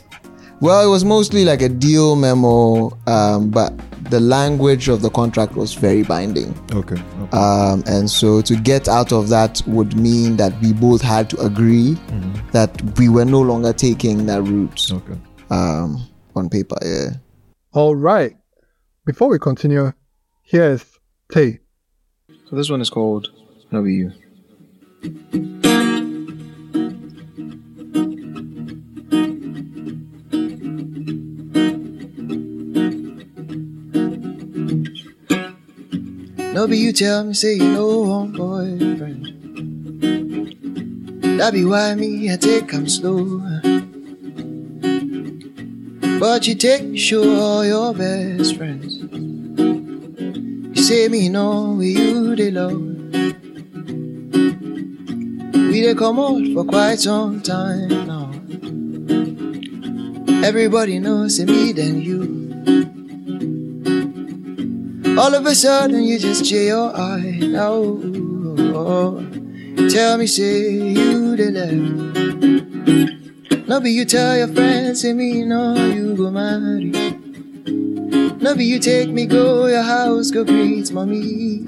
[0.59, 3.73] well, it was mostly like a deal memo, um, but
[4.09, 6.53] the language of the contract was very binding.
[6.71, 6.95] Okay.
[6.95, 7.37] okay.
[7.37, 11.41] Um, and so to get out of that would mean that we both had to
[11.41, 11.97] agree
[12.51, 15.19] that we were no longer taking that route okay.
[15.49, 16.77] um, on paper.
[16.83, 17.13] Yeah.
[17.71, 18.35] All right.
[19.05, 19.91] Before we continue,
[20.43, 20.85] here's
[21.29, 21.59] Tsie.
[22.49, 23.29] So this one is called
[23.71, 25.82] No Be You.
[36.65, 38.77] No you tell me say you know home boy
[41.37, 43.41] That be why me I take 'em slow.
[46.21, 48.95] But you take sure all your best friends.
[50.77, 52.81] You say me know where you they love.
[55.67, 58.31] We they come out for quite some time now.
[60.47, 62.42] Everybody knows me than you.
[65.15, 67.99] All of a sudden you just eye now.
[69.89, 73.67] Tell me, say you the left.
[73.67, 76.91] No be you tell your friends, say me no you go marry.
[78.41, 81.59] No be you take me go your house go greet mommy.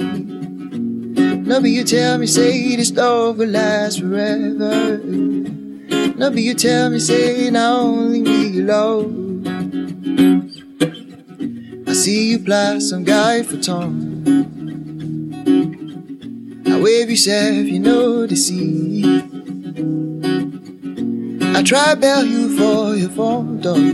[1.46, 4.98] No be you tell me say this love will last forever.
[6.18, 9.26] No be you tell me say now only me you love.
[12.06, 14.22] See you ply some guy for Tom.
[16.68, 19.04] I wave yourself, you know the sea.
[21.58, 23.94] I try bell you for your phone door.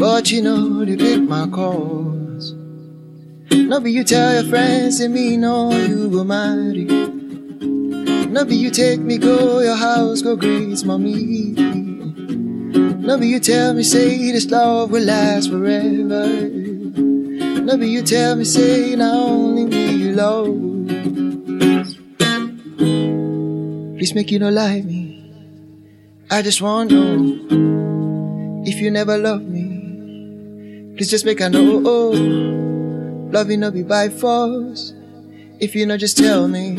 [0.00, 2.54] But you know they pick my calls.
[3.50, 6.86] No be you tell your friends and me know you go marry.
[6.86, 11.75] No be you take me go your house go greet mommy.
[13.06, 16.26] No be you tell me say this love will last forever.
[17.62, 20.50] No be you tell me say now only me you love.
[23.96, 25.32] Please make you no lie me.
[26.32, 30.96] I just want to know if you never love me.
[30.96, 31.82] Please just make I know.
[31.86, 32.10] Oh,
[33.30, 34.92] love you no be by force.
[35.60, 36.74] If you know, just tell me.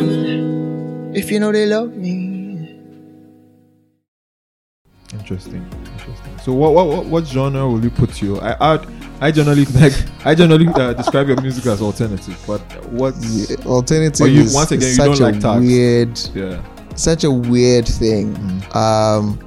[1.18, 2.37] If you know they love me.
[5.14, 5.66] Interesting.
[5.94, 6.38] Interesting.
[6.44, 8.40] So, what what what, what genre will you put you?
[8.40, 8.80] I I,
[9.22, 9.94] I generally like
[10.26, 12.60] I generally uh, describe your music as alternative, but
[12.92, 15.66] what Yeah, alternative But you- is once again, you such don't a like tags.
[15.66, 16.62] weird, yeah?
[16.96, 18.36] such a weird thing.
[18.36, 18.76] Mm.
[18.76, 19.40] Um,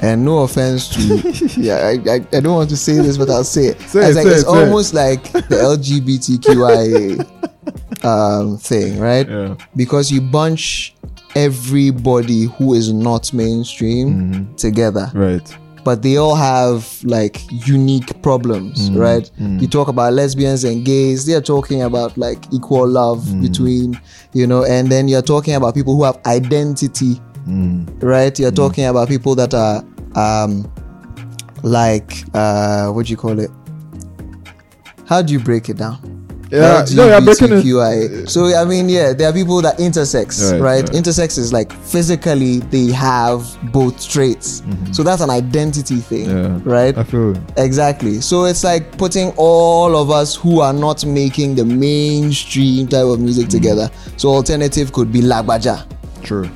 [0.00, 1.00] and no offense to,
[1.60, 3.80] yeah, I, I, I don't want to say this, but I'll say it.
[3.82, 4.64] Say it's it, like say it's it, say it.
[4.64, 9.28] almost like the LGBTQIA um, thing, right?
[9.28, 9.54] Yeah.
[9.76, 10.94] Because you bunch
[11.34, 14.54] everybody who is not mainstream Mm-hmm.
[14.56, 15.56] together Right.
[15.84, 19.30] but they all have like unique problems, Mm, right?
[19.60, 23.40] You talk about lesbians and gays, they're talking about like equal love Mm.
[23.42, 24.00] between,
[24.32, 27.88] you know, and then you're talking about people who have identity, Mm.
[28.02, 28.38] right?
[28.38, 29.82] You're talking about people that are
[30.14, 30.70] um
[31.64, 33.50] like uh what do you call it?
[35.06, 35.98] How do you break it down?
[36.52, 36.84] Yeah.
[36.92, 38.28] No, you're breaking it.
[38.28, 40.82] So I mean, yeah, there are people that intersex, Right, right?
[40.82, 40.92] right.
[40.92, 44.62] Intersex is like physically they have both traits,
[44.92, 46.68] so that's an identity thing, Mm-hmm.
[46.68, 46.74] Yeah.
[46.74, 46.98] right?
[46.98, 47.34] I feel.
[47.56, 48.20] Exactly.
[48.20, 53.18] So it's like putting all of us who are not making the mainstream type of
[53.18, 53.58] music Mm-hmm.
[53.58, 53.90] together.
[54.18, 55.86] So alternative could be Lagbaja,
[56.22, 56.50] True.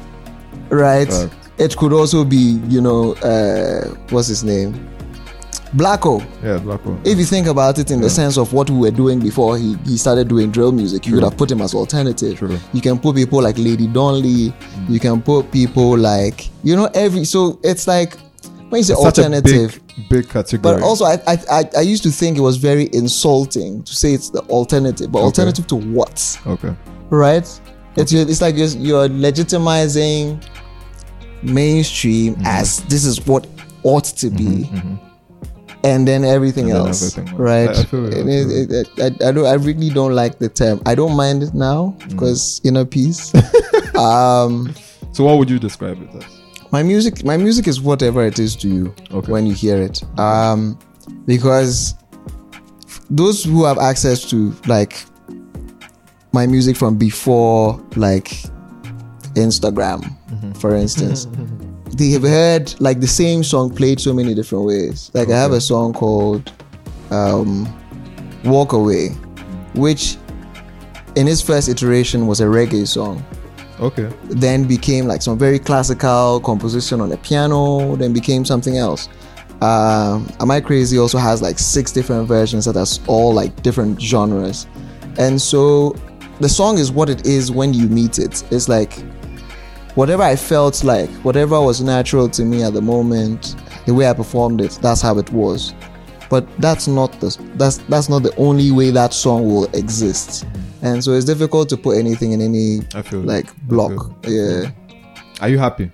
[0.69, 1.09] right?
[1.09, 1.31] Right.
[1.59, 4.75] It could also be, you know, uh, what's his name?
[5.75, 6.25] Blacko.
[6.43, 6.99] Yeah, Black Hole.
[7.05, 9.77] If you think about it in the sense of what we were doing before he,
[9.85, 11.21] he started doing drill music, you True.
[11.21, 12.39] would have put him as alternative.
[12.39, 12.59] True.
[12.73, 14.53] You can put people like Lady Donli.
[14.53, 14.89] Mm.
[14.91, 17.25] You can put people like you know every.
[17.25, 18.17] So it's like
[18.69, 20.75] when you say Such alternative, a big, big category.
[20.77, 24.31] but also I, I I used to think it was very insulting to say it's
[24.31, 25.25] the alternative, but Okay.
[25.27, 26.39] alternative to what?
[26.47, 26.75] okay.
[27.11, 27.47] Right?
[27.97, 30.43] It's it's like you're, you're legitimizing
[31.43, 32.47] mainstream Mm-hmm.
[32.47, 33.47] as this is what
[33.83, 34.45] ought to be.
[34.45, 35.06] Mm-hmm, mm-hmm.
[35.87, 37.71] And then everything And then else, everything right?
[37.71, 38.89] I- I it, I it- it-
[39.23, 39.47] I, I don't.
[39.47, 40.81] I really don't like the term.
[40.85, 42.09] I don't mind it now Mm.
[42.11, 43.33] because inner peace.
[43.97, 44.75] um,
[45.13, 46.25] So, what would you describe it as?
[46.73, 49.31] my music my music is whatever it is to you Okay.
[49.33, 50.77] when you hear it um
[51.25, 51.95] because
[53.09, 54.99] those who have access to like
[56.33, 58.29] my music from before like
[59.39, 60.53] instagram Mm-hmm.
[60.59, 61.29] for instance
[61.93, 65.53] they have heard like the same song played so many different ways like i have
[65.53, 66.53] a song called
[67.11, 67.67] um
[68.45, 69.09] walk away
[69.75, 70.17] which
[71.15, 73.25] in its first iteration was a reggae song
[73.79, 74.11] Okay.
[74.25, 79.09] then became like some very classical composition on the piano, then became something else.
[79.61, 84.01] Um, Am I Crazy also has like six different versions that are all like different
[84.01, 84.67] genres.
[85.19, 85.95] And so
[86.41, 88.45] the song is what it is when you meet it.
[88.51, 89.03] It's like
[89.97, 93.57] whatever I felt like, whatever was natural to me at the moment,
[93.87, 95.75] the way I performed it, that's how it was.
[96.31, 100.47] But that's not the that's that's not the only way that song will exist.
[100.83, 103.27] And so it's difficult to put anything in any I feel it.
[103.27, 104.13] like block.
[104.27, 104.71] Yeah.
[105.41, 105.91] Are you happy?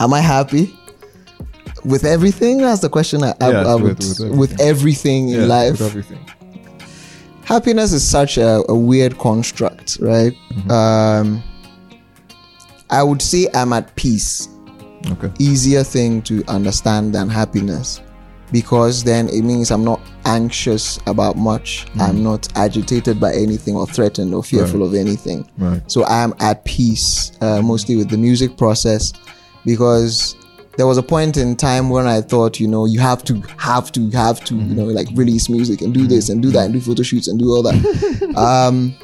[0.00, 0.74] Am I happy
[1.84, 2.58] with everything?
[2.58, 5.72] That's the question I, I, Yes, I with- would with with everything, in Yeah, life.
[5.72, 6.18] with everything.
[7.44, 10.34] Happiness is such a, a weird construct, right?
[10.52, 10.70] Mm-hmm.
[10.70, 11.42] Um,
[12.90, 14.48] I would say I'm at peace.
[15.12, 15.30] Okay.
[15.38, 18.00] Easier thing to understand than happiness
[18.52, 21.86] because then it means I'm not anxious about much.
[22.00, 25.48] I'm not agitated by anything or threatened or fearful of anything.
[25.58, 25.82] Right.
[25.90, 29.12] So I'm at peace uh, mostly with the music process
[29.64, 30.34] because
[30.76, 33.90] there was a point in time when I thought, you know, you have to, have
[33.92, 36.74] to, have to, you know, like release music and do this and do that and
[36.74, 38.34] do photo shoots and do all that.
[38.36, 38.94] um,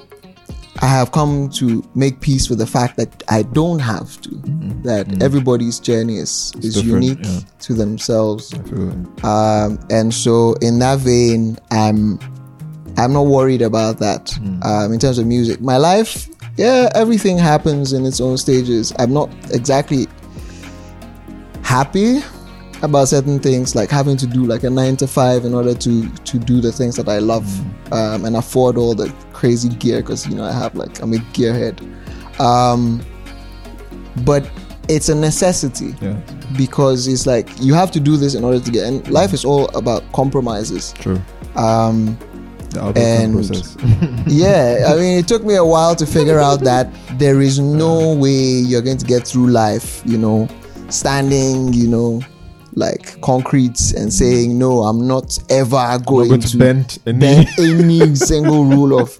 [0.80, 4.30] I have come to make peace with the fact that I don't have to.
[4.82, 7.40] That everybody's journey is, is unique yeah.
[7.60, 8.52] to themselves.
[8.52, 9.24] I feel it.
[9.24, 12.18] Um, and so in that vein, I'm
[12.96, 14.36] I'm not worried about that.
[14.62, 18.92] Um, in terms of music, my life, yeah, everything happens in its own stages.
[18.98, 20.06] I'm not exactly
[21.62, 22.20] happy
[22.84, 26.08] about certain things, like having to do like a nine to five in order to
[26.08, 27.46] to do the things that I love
[27.92, 31.18] um, and afford all the crazy gear because you know I have like I'm a
[31.34, 31.80] gearhead.
[32.40, 33.00] Um,
[34.24, 34.48] but
[34.88, 36.12] it's a necessity Yeah.
[36.56, 39.44] because it's like you have to do this in order to get and life is
[39.44, 41.20] all about compromises True.
[41.56, 42.18] um
[42.96, 43.34] And-
[44.26, 48.12] yeah i mean it took me a while to figure out that there is no
[48.14, 48.30] way
[48.68, 50.48] you're going to get through life you know
[50.90, 52.20] standing you know
[52.76, 58.64] like concrete and saying no i'm not ever going, going to bend bend any single
[58.64, 59.16] rule of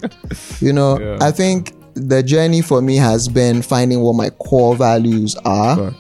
[0.61, 1.19] you know Yeah.
[1.21, 5.95] i think the journey for me has been finding what my core values are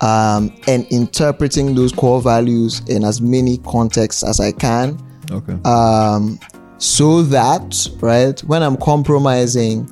[0.00, 4.98] um, and interpreting those core values in as many contexts as I can,
[5.30, 5.56] Okay.
[5.64, 6.40] um,
[6.78, 9.88] so that right when I'm compromising,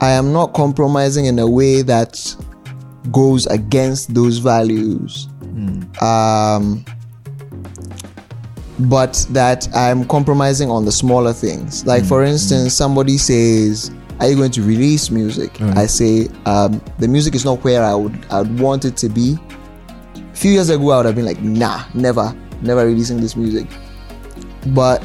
[0.00, 2.36] I am not compromising in a way that
[3.10, 5.26] goes against those values.
[6.00, 6.84] Um,
[8.78, 11.86] but that I'm compromising on the smaller things.
[11.86, 15.76] Like for instance, somebody says, "Are you going to release music?" Right.
[15.76, 19.08] I say, um, "The music is not where I would I would want it to
[19.08, 19.38] be."
[20.16, 23.66] A few years ago, I would have been like, "Nah, never, never releasing this music."
[24.68, 25.04] But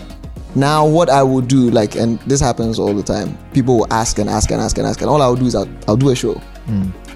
[0.55, 4.17] now, what I will do, like, and this happens all the time, people will ask
[4.17, 6.09] and ask and ask and ask, and all I will do is I'll, I'll do
[6.09, 6.41] a show.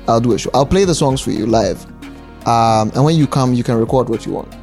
[0.07, 0.49] I'll do a show.
[0.53, 1.85] I'll play the songs for you live,
[2.47, 4.53] um, and when you come, you can record what you want.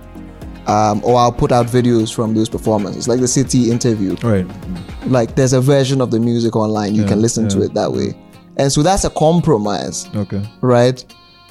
[0.66, 4.16] Um, or I'll put out videos from those performances, like the city interview.
[4.22, 4.46] Right.
[5.06, 6.94] Like there's a version of the music online.
[6.94, 8.14] You Yeah, can listen to it that way,
[8.58, 10.42] and so that's a compromise, Okay.
[10.60, 11.02] right?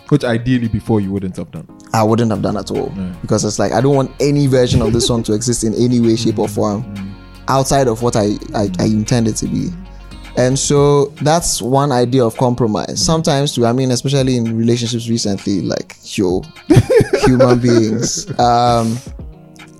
[0.09, 1.67] Which ideally before you wouldn't have done.
[1.93, 3.13] I wouldn't have done at all Yeah.
[3.21, 5.99] because it's like I don't want any version of this song to exist in any
[5.99, 6.85] way, shape, or form
[7.47, 9.69] outside of what I, I, I intend it to be.
[10.37, 13.03] And so that's one idea of compromise.
[13.03, 16.43] Sometimes, too, I mean, especially in relationships recently, like, yo,
[17.25, 18.97] human beings, um,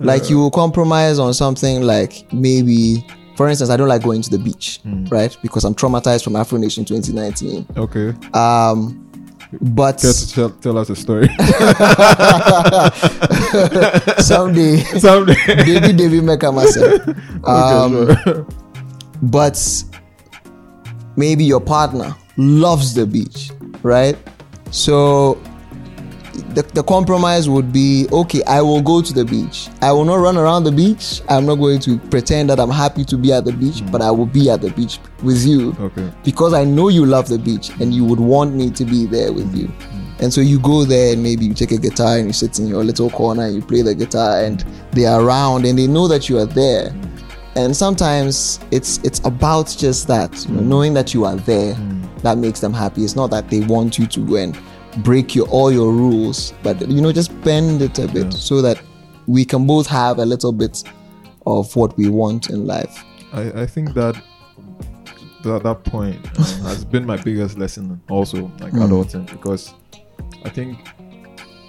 [0.00, 4.30] like you will compromise on something like maybe, for instance, I don't like going to
[4.30, 5.36] the beach, right?
[5.42, 7.66] Because I'm traumatized from Afro Nation 2019.
[7.76, 8.12] Okay.
[8.34, 9.04] Um,
[9.62, 9.98] but
[10.34, 11.28] tell, tell us a story.
[14.22, 15.34] someday, Someday.
[15.64, 17.02] David David Mecca myself.
[17.44, 18.46] Um, Okay, sure.
[19.22, 19.84] but
[21.18, 23.50] maybe your partner loves the beach,
[23.82, 24.16] right?
[24.70, 25.34] So
[26.54, 29.68] the, the compromise would be okay, I will go to the beach.
[29.82, 31.20] I will not run around the beach.
[31.28, 34.10] I'm not going to pretend that I'm happy to be at the beach, but I
[34.12, 36.12] will be at the beach with you Okay.
[36.24, 39.32] because I know you love the beach and you would want me to be there
[39.32, 39.66] with you.
[39.66, 40.22] Mm-hmm.
[40.24, 42.68] And so you go there and maybe you take a guitar and you sit in
[42.68, 46.06] your little corner and you play the guitar and they are around and they know
[46.08, 46.90] that you are there.
[46.90, 47.17] Mm-hmm.
[47.58, 51.74] And sometimes it's it's about just that, you know, knowing that you are there
[52.22, 53.02] that makes them happy.
[53.02, 54.56] It's not that they want you to go and
[54.98, 58.30] break your all your rules, but you know, just bend it a bit Yeah.
[58.30, 58.80] so that
[59.26, 60.84] we can both have a little bit
[61.46, 63.04] of what we want in life.
[63.32, 64.14] I, I think that
[65.42, 69.74] that, that point uh, has been my biggest lesson also like adulting because
[70.44, 70.78] I think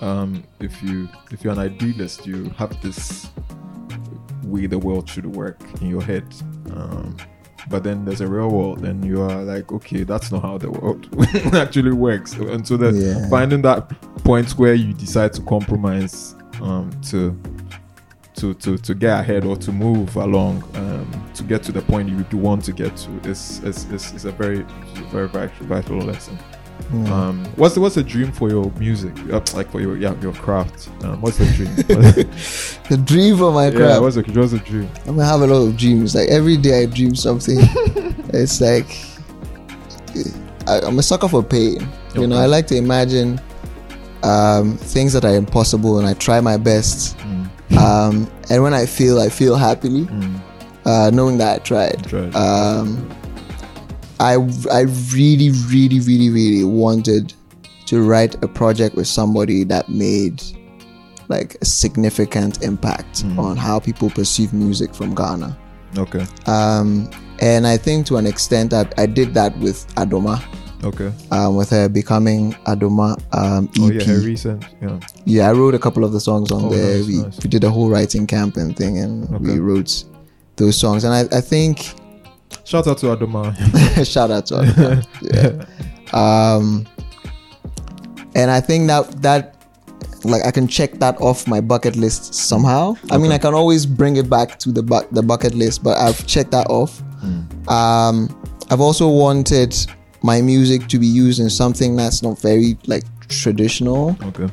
[0.01, 3.27] um, if you if you're an idealist you have this
[4.51, 6.25] way the world should work in your head
[6.71, 7.15] um,
[7.69, 10.71] but then there's a real world and you are like okay that's not how the
[10.71, 11.07] world
[11.53, 13.29] actually works and so that Yeah.
[13.29, 13.89] finding that
[14.23, 17.37] point where you decide to compromise um, to
[18.35, 22.07] to, to, to get ahead or to move along um, to get to the point
[22.07, 24.61] you do want to get to is is, is, is a very
[25.11, 26.37] very very vital lesson.
[27.11, 29.13] Um, what's the, what's the dream for your music?
[29.31, 30.89] Uh, like for your yeah your craft.
[31.03, 31.69] Um, what's the dream?
[32.89, 34.01] The dream for my yeah, craft.
[34.01, 34.89] what's the what's the dream?
[35.05, 36.15] I mean, I have a lot of dreams.
[36.15, 37.57] Like every day, I dream something.
[38.33, 38.87] it's like
[40.67, 41.87] I, I'm a sucker for pain.
[42.15, 43.39] You know, I like to imagine
[44.23, 47.15] um, things that are impossible, and I try my best.
[47.77, 50.07] Um, and when I feel, I feel happily,
[50.85, 52.03] uh, knowing that I tried.
[52.07, 52.35] Tried.
[54.19, 54.33] I
[54.71, 54.81] I
[55.13, 57.33] really really really really wanted
[57.87, 60.41] to write a project with somebody that made
[61.27, 65.57] like a significant impact on how people perceive music from Ghana.
[65.97, 66.25] Okay.
[66.47, 67.09] Um,
[67.39, 70.43] and I think to an extent that I did that with Adomaa,
[70.83, 71.11] Okay.
[71.31, 73.79] um, with her becoming Adomaa um, EP.
[73.81, 74.65] Oh yeah, her recent.
[74.81, 74.99] Yeah.
[75.25, 76.97] Yeah, I wrote a couple of the songs on Oh, there.
[76.97, 77.39] nice, we, nice.
[77.43, 80.03] we did a whole writing camp and thing, and we wrote
[80.57, 81.03] those songs.
[81.03, 81.93] And I, I think
[82.63, 83.53] Shout out to Adomaa.
[84.11, 85.03] shout out to her.
[85.21, 85.65] yeah.
[86.13, 86.87] Um,
[88.35, 89.55] and I think that that
[90.23, 92.95] like I can check that off my bucket list somehow.
[93.11, 95.97] I mean, I can always bring it back to the bu- the bucket list, but
[95.97, 97.01] I've checked that off.
[97.67, 98.29] Um,
[98.71, 99.75] I've also wanted
[100.21, 104.17] my music to be used in something that's not very like traditional.
[104.23, 104.49] Okay.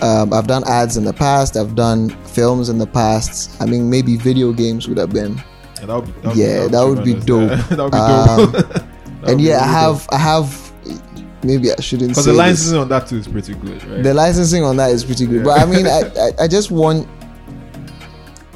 [0.00, 1.56] Um, I've done ads in the past.
[1.56, 3.50] I've done films in the past.
[3.62, 5.42] I mean, maybe video games would have been.
[5.80, 6.20] Yeah, that would be.
[6.22, 7.50] That Yeah, that would be dope.
[7.50, 8.52] Yeah, that would be Um,
[9.22, 9.28] dope.
[9.30, 10.72] And yeah, I have, I have.
[11.42, 12.38] Maybe I shouldn't Because the this.
[12.38, 14.02] licensing on that too is pretty good, right?
[14.02, 17.06] The licensing on that is pretty good, but I mean, I, I, I just want.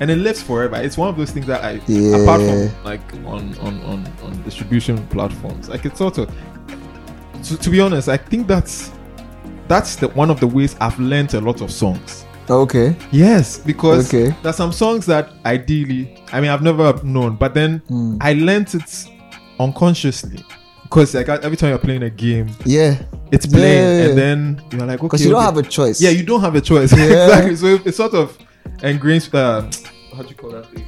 [0.00, 0.76] and it lives forever.
[0.76, 2.16] It's one of those things that I, Yeah.
[2.16, 6.30] apart from like on on on on distribution platforms, like it's sort of.
[7.44, 8.90] To, to be honest, I think that's
[9.68, 12.24] that's the one of the ways I've learned a lot of songs.
[12.50, 12.96] Okay.
[13.12, 14.34] Yes, because Okay.
[14.42, 18.16] there's some songs that ideally, I mean, I've never known, but then Hmm.
[18.20, 19.06] I learnt it
[19.60, 20.44] unconsciously.
[20.82, 22.96] Because like every time you're playing a game, Yeah.
[23.30, 24.06] it's playing, Yeah.
[24.08, 26.00] and then you're like, okay, Because you don't have a choice.
[26.00, 26.92] Yeah, you don't have a choice.
[26.96, 27.26] Yeah.
[27.26, 27.56] exactly.
[27.56, 28.36] So it- it's sort of
[28.82, 29.32] ingrains.
[29.32, 29.62] Uh,
[30.16, 30.84] how do you call that thing?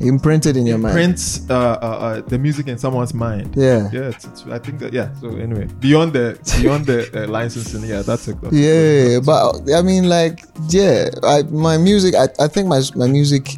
[0.00, 0.94] Imprinted in your mind.
[0.94, 3.54] Prints uh, uh, uh, the music in someone's mind.
[3.56, 3.90] Yeah.
[3.92, 5.12] Yeah, it's, it's, I think that yeah.
[5.20, 9.18] So anyway, beyond the beyond the uh, licensing, yeah, that's a that's Yeah, good- yeah,
[9.20, 13.56] but I mean, like, yeah, I, my music, I, I think my my music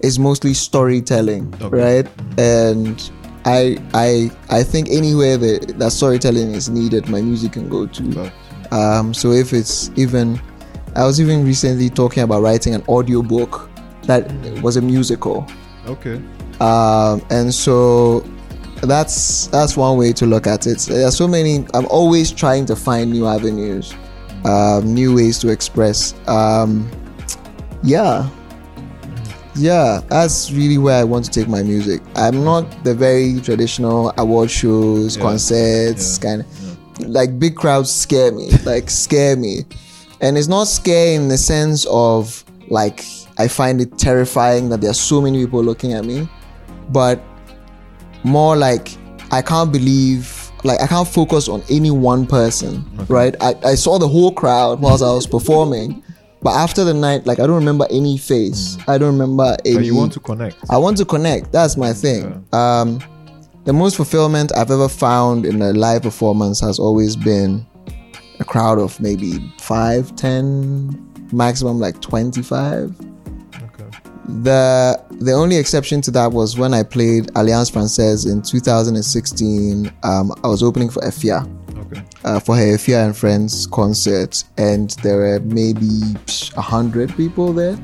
[0.00, 1.76] is mostly storytelling, Okay.
[1.76, 2.06] right?
[2.38, 3.00] And
[3.46, 8.32] I I I think anywhere that that storytelling is needed, my music can go to.
[8.72, 10.40] Um, so if it's even,
[10.96, 13.70] I was even recently talking about writing an audiobook
[14.06, 14.30] that
[14.62, 15.46] was a musical.
[15.86, 16.20] okay.
[16.60, 18.20] um, and so
[18.82, 22.66] that's that's one way to look at it there are so many i'm always trying
[22.66, 23.94] to find new avenues
[24.44, 26.88] um, new ways to express um,
[27.82, 28.28] yeah
[29.54, 34.12] yeah that's really where i want to take my music i'm not the very traditional
[34.18, 35.22] award shows Yeah.
[35.22, 36.22] concerts Yeah.
[36.28, 39.64] kind of like big crowds scare me like scare me
[40.20, 43.04] and it's not scare in the sense of like
[43.38, 46.28] I find it terrifying that there are so many people looking at me,
[46.90, 47.22] but
[48.24, 48.96] more like
[49.30, 53.12] I can't believe, like I can't focus on any one person, okay.
[53.12, 53.36] right?
[53.40, 56.02] I, I saw the whole crowd whilst I was performing.
[56.42, 58.76] But after the night, like I don't remember any face.
[58.76, 58.88] Mm.
[58.88, 59.76] I don't remember any.
[59.76, 60.56] But you want to connect.
[60.70, 61.50] I want to connect.
[61.50, 62.44] That's my thing.
[62.52, 62.80] Yeah.
[62.80, 63.00] Um,
[63.64, 67.66] the most fulfillment I've ever found in a live performance has always been
[68.38, 72.94] a crowd of maybe five, ten, maximum like 25
[74.28, 79.92] the the only exception to that was when I played Alliance Française in 2016.
[80.02, 81.46] Um, I was opening for Efya
[81.78, 82.02] Okay.
[82.24, 86.00] uh, for her Efya and Friends concert, and there were maybe
[86.56, 87.78] a hundred people there,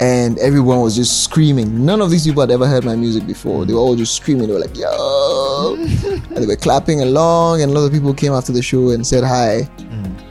[0.00, 1.84] and everyone was just screaming.
[1.84, 3.64] None of these people had ever heard my music before.
[3.64, 4.48] They were all just screaming.
[4.48, 8.32] They were like, "Yo!" and they were clapping along, and a lot of people came
[8.32, 9.68] after the show and said hi.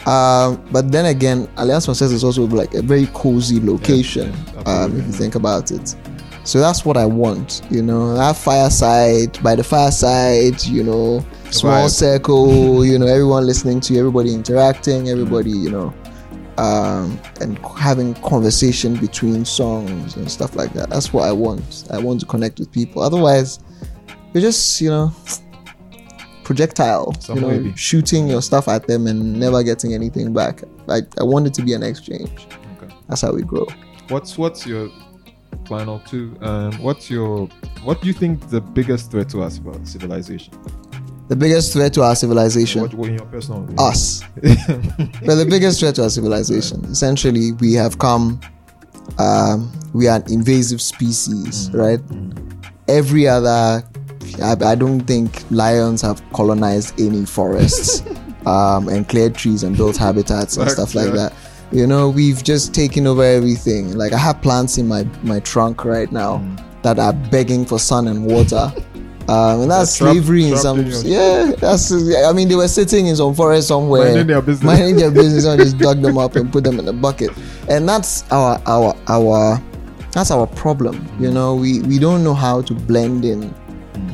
[0.05, 4.99] Um, but then again, Alliance Française is also like a very cozy location, yeah, um,
[4.99, 5.95] if you think about it.
[6.43, 11.87] So that's what I want, you know, that fireside, by the fireside, you know, small
[11.87, 11.89] vibe.
[11.89, 15.93] circle, you know, everyone listening to you, everybody interacting, everybody, you know,
[16.57, 20.89] um, and having conversation between songs and stuff like that.
[20.89, 21.85] That's what I want.
[21.91, 23.01] I want to connect with people.
[23.01, 23.59] Otherwise,
[24.33, 25.13] you're just, you know,
[26.45, 27.75] projectile, Some you know, maybe.
[27.75, 30.63] shooting your stuff at them and never getting anything back.
[30.87, 32.47] I, I want it to be an exchange.
[32.81, 32.93] Okay.
[33.09, 33.67] That's how we grow.
[34.09, 34.89] What's what's your
[35.67, 36.37] final two?
[36.41, 37.47] Um, what's your
[37.83, 40.53] what do you think the biggest threat to us about civilization?
[41.27, 43.79] The biggest threat to our civilization, What, what in your personal opinion?
[43.79, 44.23] us.
[44.35, 48.39] but the biggest threat to our civilization, essentially, we have come.
[49.19, 51.99] Um, we are an invasive species, right?
[52.87, 53.83] Every other,
[54.41, 58.03] I, I don't think lions have colonized any forests
[58.45, 61.29] um, and cleared trees and built habitats and stuff like yeah.
[61.29, 61.33] that.
[61.71, 63.95] You know, we've just taken over everything.
[63.97, 66.41] Like I have plants in my my trunk right now
[66.83, 68.71] that are begging for sun and water.
[69.29, 70.79] Um, and that's trapped- slavery in some.
[70.79, 71.91] in yeah, that's.
[71.91, 74.63] I mean, they were sitting in some forest somewhere, Minding their business.
[74.65, 77.31] minding their business, and just dug them up and put them in a bucket.
[77.67, 79.61] And that's our our our
[80.13, 81.05] that's our problem.
[81.19, 83.53] You know, we we don't know how to blend in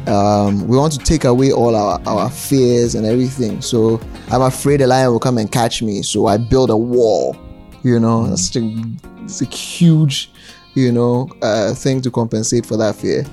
[0.08, 3.62] Um, we want to take away all our, our fears and everything.
[3.62, 4.01] So
[4.32, 6.01] I'm afraid a lion will come and catch me.
[6.01, 7.36] So I build a wall.
[7.84, 8.84] You know, that's such a,
[9.24, 10.32] it's a huge,
[10.74, 13.26] you know, uh, thing to compensate for that fear.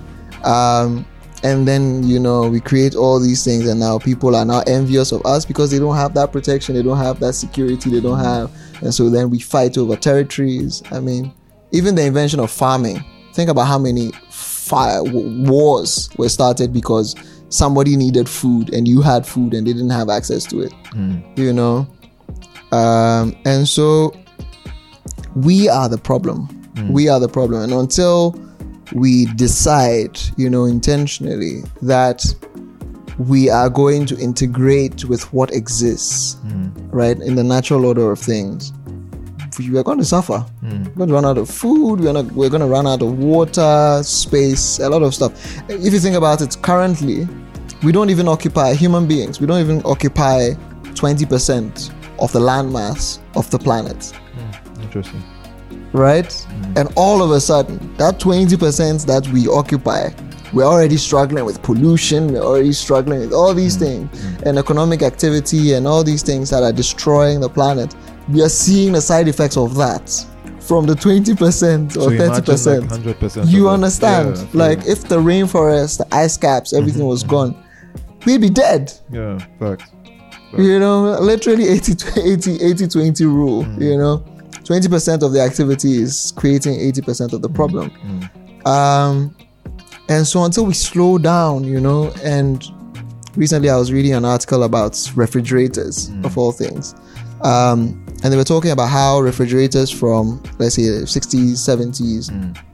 [0.45, 1.07] Um,
[1.43, 5.13] and then you know we create all these things and now people are now envious
[5.13, 8.19] of us because they don't have that protection they don't have that security they don't
[8.19, 8.51] have
[8.83, 10.83] and so then we fight over territories.
[10.91, 11.33] I mean
[11.73, 17.15] even the invention of farming think about how many fire wars were started because
[17.49, 20.73] somebody needed food and you had food and they didn't have access to it
[21.37, 21.87] you know?
[22.73, 24.13] Um, and so
[25.37, 26.91] we are the problem mm.
[26.91, 28.35] we are the problem and until
[28.95, 32.25] we decide, you know, intentionally that
[33.19, 36.73] we are going to integrate with what exists, mm.
[36.91, 38.73] right, in the natural order of things.
[39.59, 40.47] We are going to suffer.
[40.63, 40.87] Mm.
[40.87, 42.01] We're going to run out of food.
[42.01, 42.27] We're not.
[42.33, 45.33] We're going to run out of water, space, a lot of stuff.
[45.69, 47.29] If you think about it, currently,
[47.83, 49.39] we don't even occupy human beings.
[49.39, 50.53] We don't even occupy
[50.95, 54.13] twenty percent of the landmass of the planet
[54.91, 55.23] Interesting.
[55.93, 56.27] right?
[56.27, 56.79] Mm.
[56.81, 60.11] And all of a sudden, that 20% that we occupy,
[60.53, 63.81] we're already struggling with pollution, we're already struggling with all these mm.
[63.81, 64.43] things, mm.
[64.43, 67.95] and economic activity, and all these things that are destroying the planet.
[68.29, 70.11] We are seeing the side effects of that
[70.61, 72.89] from the 20% or 30%.
[72.89, 73.49] Hundred percent.
[73.49, 74.53] you understand?
[74.55, 78.31] like, if the rainforest, the ice caps, everything was mm-hmm, gone, mm-hmm.
[78.31, 79.91] we'd be dead yeah, facts.
[80.59, 84.25] you know literally 80 80 80 20 rule you know
[84.71, 87.91] 20% of the activity is creating 80% of the problem.
[88.65, 89.35] Um
[90.09, 92.65] and so until we slow down you know and
[93.37, 96.95] recently i was reading an article about refrigerators of all things.
[97.43, 102.23] Um and they were talking about how refrigerators from let's say 60s 70s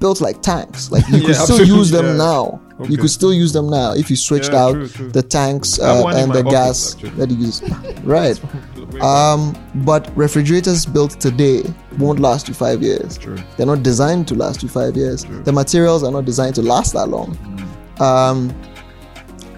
[0.01, 0.91] built like tanks.
[0.91, 2.17] Like you Yeah, could still use them yeah.
[2.17, 2.61] now.
[2.91, 5.11] You could still use them now if you switched Yeah, out true, true.
[5.13, 7.11] the tanks uh, and the office, gas actually.
[7.19, 7.63] that you use.
[8.17, 8.39] Right.
[9.03, 9.41] Um,
[9.85, 11.63] but refrigerators built today
[11.99, 13.19] won't last you five years.
[13.19, 13.39] True.
[13.57, 15.25] They're not designed to last you five years.
[15.25, 17.37] The materials are not designed to last that long.
[18.01, 18.55] Um,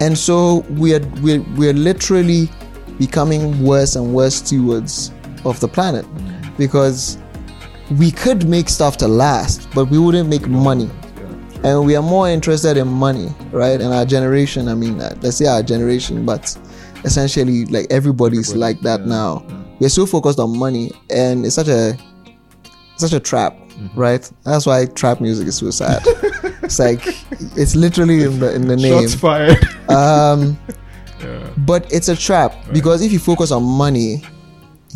[0.01, 2.49] and so we're, we're we're literally
[2.97, 5.11] becoming worse and worse stewards
[5.45, 6.05] of the planet
[6.57, 7.17] because
[7.97, 10.89] we could make stuff to last, but we wouldn't make money.
[11.63, 13.81] And we are more interested in money, right?
[13.81, 16.57] And our generation, I mean, uh, let's say our generation, but
[17.03, 19.45] essentially, like everybody's Everybody, like that yeah, now.
[19.79, 21.97] We're so focused on money, and it's such a
[23.01, 23.97] such a trap, Mm-hmm.
[23.99, 24.31] right?
[24.43, 26.01] That's why trap music is so sad.
[26.63, 26.99] it's like
[27.55, 29.01] it's literally in the in the name.
[29.07, 29.57] Shots fired.
[29.89, 30.59] Um,
[31.21, 31.49] yeah.
[31.59, 34.21] but it's a trap because if you focus on money,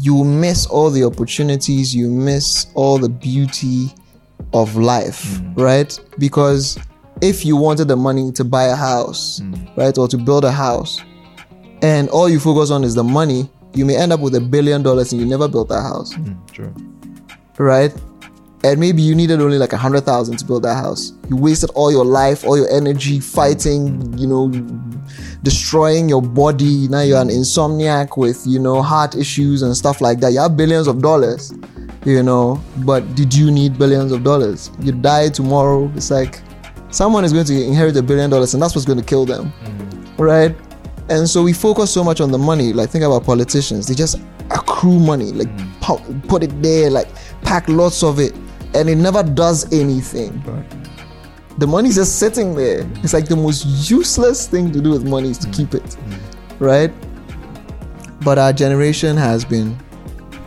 [0.02, 3.94] you miss all the opportunities, you miss all the beauty
[4.54, 5.98] of life, right?
[6.20, 6.78] Because
[7.22, 9.42] if you wanted the money to buy a house,
[9.78, 11.02] right, or to build a house,
[11.82, 14.84] and all you focus on is the money, you may end up with a billion
[14.84, 16.74] dollars and you never built that house, Mm, True.
[17.58, 17.94] Right?
[18.66, 21.12] And maybe you needed only like a hundred thousand to build that house.
[21.30, 24.48] You wasted all your life, all your energy fighting, you know,
[25.44, 26.88] destroying your body.
[26.88, 30.32] Now you're an insomniac with, you know, heart issues and stuff like that.
[30.32, 31.54] You have billions of dollars,
[32.06, 34.72] you know, but did you need billions of dollars?
[34.80, 35.92] You die tomorrow.
[35.96, 36.40] It's like
[36.90, 39.52] someone is going to inherit a billion dollars and that's what's going to kill them,
[39.66, 40.18] mm.
[40.18, 40.56] right?
[41.10, 42.72] And so we focus so much on the money.
[42.72, 43.88] Like, think about politicians.
[43.88, 46.28] They just accrue money, like, mm.
[46.30, 47.10] put it there, like,
[47.44, 48.34] pack lots of it,
[48.74, 50.42] and it never does anything
[51.58, 52.90] the money's just sitting there.
[53.04, 55.98] It's like the most useless thing to do with money is to keep it,
[56.60, 56.92] right?
[58.24, 59.78] But our generation has been,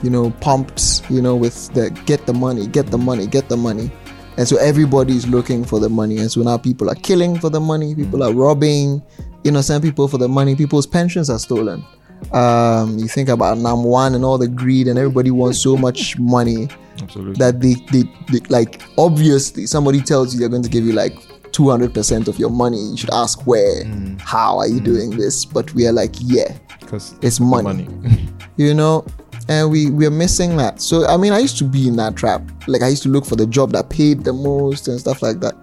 [0.03, 3.57] you know, pumped, you know, with the get the money, get the money, get the
[3.57, 3.91] money.
[4.37, 6.19] And so everybody's looking for the money.
[6.19, 9.03] And so now people are killing for the money, people are robbing
[9.45, 11.85] innocent people for the money, people's pensions are stolen.
[12.33, 16.69] Um, you think about NAM1 and all the greed, and everybody wants so much money
[17.03, 17.35] Absolutely.
[17.35, 21.15] that they, they, they like obviously somebody tells you they're going to give you like
[21.53, 22.79] 200% of your money.
[22.79, 24.21] You should ask where mm.
[24.21, 24.85] how are you mm.
[24.85, 25.45] doing this?
[25.45, 27.89] But we are like yeah Because it's money,
[28.57, 29.07] you know?
[29.49, 30.81] And we we're missing that.
[30.81, 32.43] So i mean i used to be in that trap.
[32.67, 35.41] Like i used to look for the job that paid the most and stuff like
[35.41, 35.55] that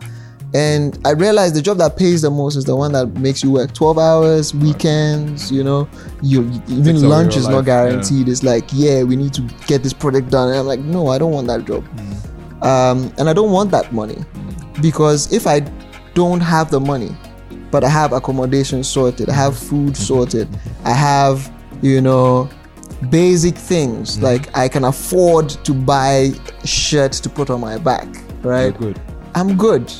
[0.53, 3.51] and i realized the job that pays the most is the one that makes you
[3.51, 5.87] work 12 hours weekends you know?
[6.21, 7.89] You even away lunch is not life, yeah.
[7.89, 8.29] guaranteed.
[8.29, 10.49] It's like yeah we need to get this project done.
[10.49, 11.83] And i'm like no i don't want that job.
[12.63, 14.23] Um, and i don't want that money
[14.81, 15.59] because if i
[16.13, 17.15] don't have the money
[17.71, 20.47] but i have accommodation sorted i have food sorted
[20.85, 21.51] i have
[21.81, 22.49] you know
[23.09, 26.31] basic things like i can afford to buy
[26.63, 28.07] shirt to put on my back
[28.43, 28.77] You're right?
[28.77, 29.01] good.
[29.35, 29.91] i'm good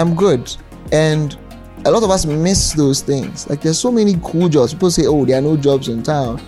[0.00, 0.54] i'm good
[0.92, 1.36] and
[1.84, 3.48] a lot of us miss those things.
[3.48, 4.72] Like there's so many cool jobs.
[4.72, 6.40] People say, "Oh, there are no jobs in town."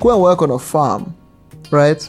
[0.00, 1.14] Go and work on a farm,
[1.70, 2.00] right?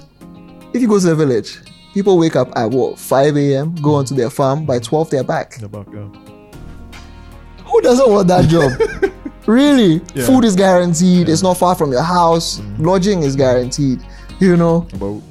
[0.73, 1.59] If you go to the village,
[1.93, 3.75] people wake up at what 5 a.m.
[3.81, 4.65] go onto their farm.
[4.65, 5.57] By 12, they're back.
[5.59, 6.07] The back, yeah.
[7.65, 8.71] Who doesn't want that job?
[9.47, 10.01] really?
[10.15, 10.25] Yeah.
[10.25, 11.27] Food is guaranteed.
[11.27, 12.59] It's not far from your house.
[12.59, 12.85] Mm-hmm.
[12.85, 14.01] Lodging is guaranteed.
[14.39, 15.21] You know, But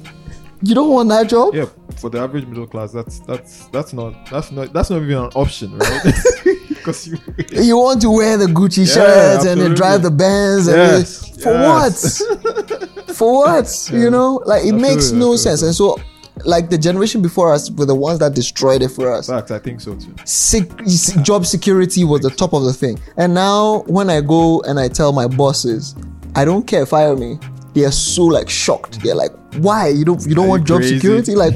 [0.61, 1.55] you don't want that job.
[1.55, 1.65] yeah,
[1.99, 5.31] for the average middle class, that's that's that's not that's not that's not even an
[5.35, 6.01] option, right?
[6.67, 7.17] Because you
[7.51, 11.29] You want to wear the Gucci Yeah, shirts and then drive the Benz and Yes,
[11.31, 12.21] the- for yes.
[12.21, 13.09] what?
[13.15, 13.89] for what?
[13.91, 15.37] You know, like it makes no absolutely.
[15.37, 15.61] sense.
[15.63, 15.97] And so,
[16.45, 19.27] like the generation before us were the ones that destroyed it for us.
[19.27, 20.15] fact, I think so too.
[20.23, 20.85] Sec-
[21.23, 22.97] job security was the top of the thing.
[23.17, 25.93] And now, when I go and I tell my bosses,
[26.35, 27.37] I don't care, fire me.
[27.77, 29.03] They are so like shocked.
[29.03, 30.95] They're like, "Why you don't you don't Are want you job crazy?
[30.95, 31.35] security?
[31.35, 31.53] Like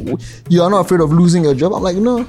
[0.49, 2.25] you are not afraid of losing your job?" I'm like, "No."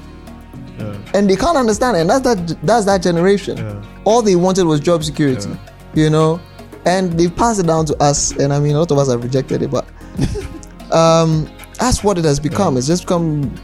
[0.79, 0.97] Yeah.
[1.15, 1.99] and they can't understand.
[1.99, 3.59] And that's that that's that generation.
[3.59, 3.83] Yeah.
[4.05, 6.05] All they wanted was job security, Yeah.
[6.05, 6.41] you know,
[6.87, 8.33] and they've passed it down to us.
[8.33, 9.85] And I mean, a lot of us have rejected it, but
[10.93, 12.77] um, that's what it has become.
[12.79, 13.55] It's just become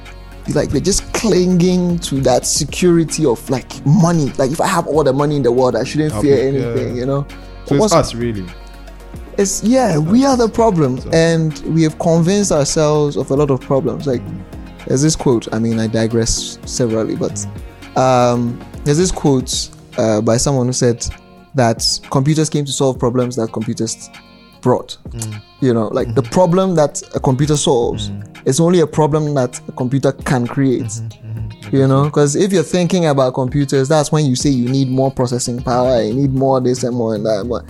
[0.54, 4.26] like we're just clinging to that security of like money.
[4.38, 6.58] Like if I have all the money in the world, I shouldn't I'll fear be-
[6.58, 7.26] anything, you know.
[7.66, 8.44] So it's us really.
[9.38, 13.50] It's yeah, we are the problem, So- and we have convinced ourselves of a lot
[13.50, 14.06] of problems.
[14.06, 14.22] Like
[14.86, 15.52] there's this quote.
[15.54, 17.46] I mean, I digress severally, but
[17.96, 21.04] um, there's this quote uh, by someone who said
[21.54, 24.10] that computers came to solve problems that computers
[24.60, 24.98] brought.
[25.10, 25.42] Mm.
[25.60, 26.32] You know, like the mm-hmm.
[26.32, 28.46] problem that a computer solves mm.
[28.46, 30.82] is only a problem that a computer can create.
[30.82, 31.28] Mm-hmm.
[31.38, 31.76] Mm-hmm.
[31.76, 35.10] You know, because if you're thinking about computers, that's when you say you need more
[35.10, 37.46] processing power, you need more this and more and that.
[37.48, 37.64] But,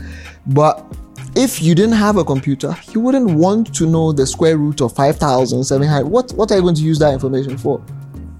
[0.46, 0.96] but
[1.38, 4.92] if you didn't have a computer, you wouldn't want to know the square root of
[4.96, 6.04] 5,700.
[6.04, 7.80] What, what are you going to use that information for?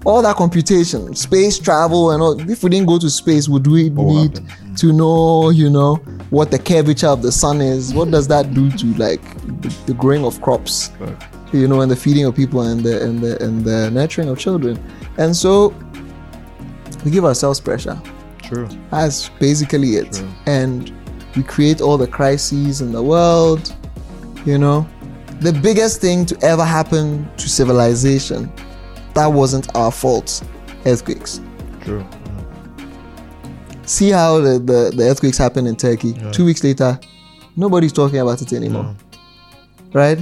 [0.05, 2.39] All that computation, space travel, and all.
[2.49, 4.41] If we didn't go to space, would we What need
[4.77, 5.95] to know, you know,
[6.29, 7.93] what the curvature of the sun is?
[7.93, 9.21] What does that do to like
[9.61, 10.91] the, the growing of crops?
[11.53, 14.37] You know, and the feeding of people and the and the and the nurturing of
[14.39, 14.81] children.
[15.17, 15.73] And so
[17.03, 17.99] we give ourselves pressure.
[18.43, 18.69] True.
[18.91, 20.13] That's basically it.
[20.13, 20.29] True.
[20.45, 20.93] And
[21.35, 23.75] we create all the crises in the world.
[24.45, 24.87] You know,
[25.41, 28.51] the biggest thing to ever happen to civilization,
[29.13, 30.43] that wasn't our fault.
[30.85, 31.41] Earthquakes.
[31.81, 32.05] True.
[33.83, 36.09] See how the, the, the earthquakes happened in Turkey.
[36.09, 36.31] Yeah.
[36.31, 36.99] Two weeks later,
[37.55, 38.83] nobody's talking about it anymore.
[38.83, 38.95] No.
[39.93, 40.19] Right?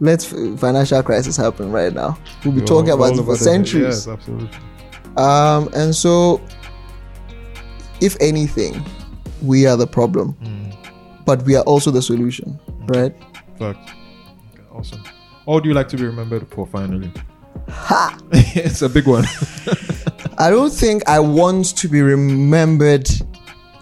[0.00, 2.18] Let financial crisis happen right now.
[2.44, 4.06] We'll be We're talking about it for centuries.
[4.06, 4.50] Yes, absolutely.
[5.16, 6.40] Um, and so,
[8.00, 8.84] if anything,
[9.44, 11.24] we are the problem, mm.
[11.24, 12.94] but we are also the solution, mm.
[12.94, 13.14] right?
[13.58, 13.92] Fact.
[14.72, 15.02] Awesome.
[15.44, 17.10] What would you like to be remembered for finally?
[17.68, 18.18] Ha!
[18.32, 19.24] it's a big one.
[20.38, 23.08] I don't think I want to be remembered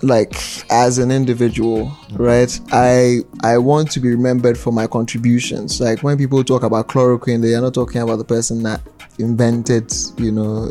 [0.02, 0.34] like
[0.70, 2.60] as an individual, right?
[2.72, 5.80] I I want to be remembered for my contributions.
[5.80, 8.80] Like when people talk about chloroquine, they are not talking about the person that
[9.18, 10.66] invented, you know,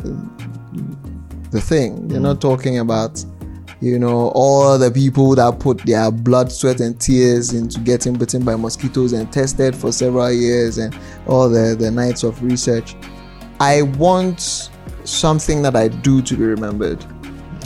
[1.52, 2.08] the thing.
[2.08, 2.42] They're not mm.
[2.42, 3.24] talking about,
[3.82, 8.46] you know, all the people that put their blood, sweat, and tears into getting bitten
[8.46, 12.96] by mosquitoes and tested for several years and all the, the nights of research.
[13.60, 14.70] I want
[15.04, 17.04] something that I do to be remembered,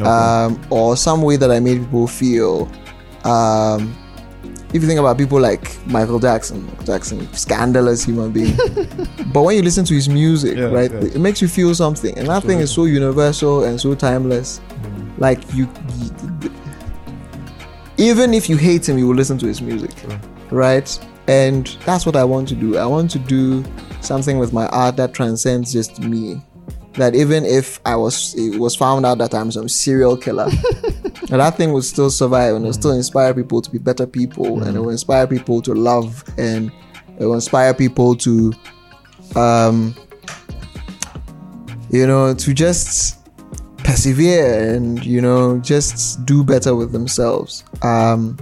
[0.02, 2.72] um, or some way that I made people feel.
[3.26, 3.94] Um,
[4.74, 8.56] if you think about people like Michael Jackson, Michael Jackson, scandalous human being,
[9.34, 12.44] but when you listen to his music, right, it makes you feel something, and that
[12.44, 14.62] thing is so universal and so timeless.
[15.18, 15.70] Like you,
[17.98, 20.20] even if you hate him, you will listen to his music, mm.
[20.52, 21.00] right?
[21.28, 22.78] And that's what I want to do.
[22.78, 23.64] I want to do
[24.02, 26.42] something with my art that transcends just me.
[26.94, 30.50] That even if I was it was found out that I'm some serial killer,
[31.28, 32.80] that thing would still survive and it will mm.
[32.80, 34.84] still inspire people to be better people and it mm.
[34.84, 36.72] will inspire people to love and
[37.20, 38.54] it will inspire people to
[39.36, 39.94] um
[41.90, 43.25] you know to just
[43.86, 48.36] persevere and you know just do better with themselves um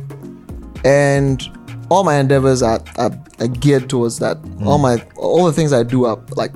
[0.86, 1.50] and
[1.90, 5.84] all my endeavors are, are, are geared towards that all my all the things i
[5.84, 6.52] do are like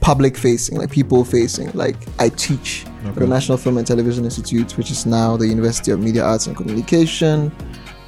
[0.00, 4.76] public facing like people facing like i teach at the national film and television institute
[4.76, 7.50] which is now the university of media arts and communication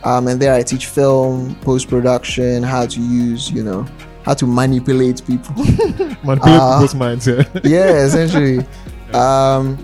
[0.04, 3.86] um, and there i teach film post-production how to use you know
[4.24, 5.54] how to manipulate people
[6.24, 6.76] Manipulate Ah.
[6.78, 7.26] people's minds.
[7.26, 7.42] Yeah.
[7.64, 8.64] yeah essentially
[9.14, 9.78] um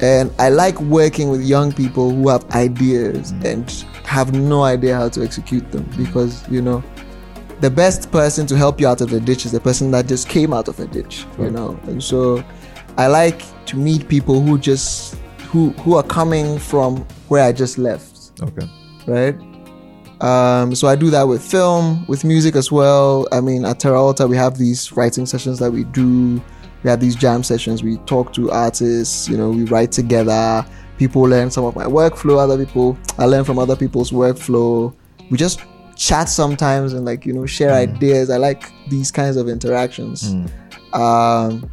[0.00, 3.70] and i like working with young people who have ideas and
[4.04, 6.82] have no idea how to execute them because you know
[7.60, 10.28] the best person to help you out of the ditch is the person that just
[10.28, 12.44] came out of a ditch you know and so
[12.98, 15.16] i like to meet people who just
[15.48, 16.96] who who are coming from
[17.28, 18.68] where I just left, Okay.
[19.06, 19.34] right?
[20.20, 23.26] Um, so I do that with film, with music as well.
[23.32, 26.42] I mean, at Terra Alta, we have these writing sessions that we do.
[26.84, 27.82] We have these jam sessions.
[27.82, 29.28] We talk to artists.
[29.28, 30.64] You know, we write together.
[30.98, 32.38] People learn some of my workflow.
[32.38, 34.94] Other people, I learn from other people's workflow.
[35.30, 35.60] We just
[35.96, 38.30] chat sometimes and like you know share ideas.
[38.30, 40.34] I like these kinds of interactions.
[40.92, 41.68] Um,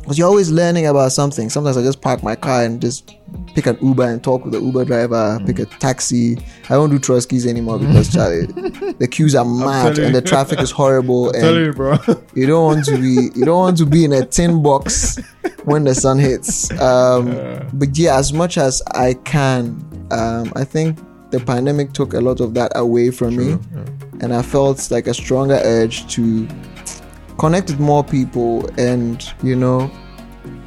[0.00, 1.48] because you're always learning about something.
[1.48, 3.16] Sometimes I just park my car and just
[3.54, 6.36] pick an Uber and talk with the Uber driver, pick a taxi.
[6.64, 10.70] I don't do trotros anymore because Charlie, the queues are mad and the traffic is
[10.70, 11.96] horrible and you, bro.
[12.34, 15.18] you don't want to be you don't want to be in a tin box
[15.64, 16.70] when the sun hits.
[16.80, 17.34] Um,
[17.74, 20.98] but yeah, as much as I can, um, I think
[21.30, 23.58] the pandemic took a lot of that away from me,
[24.20, 26.48] and I felt like a stronger urge to
[27.38, 29.90] connect with more people and you know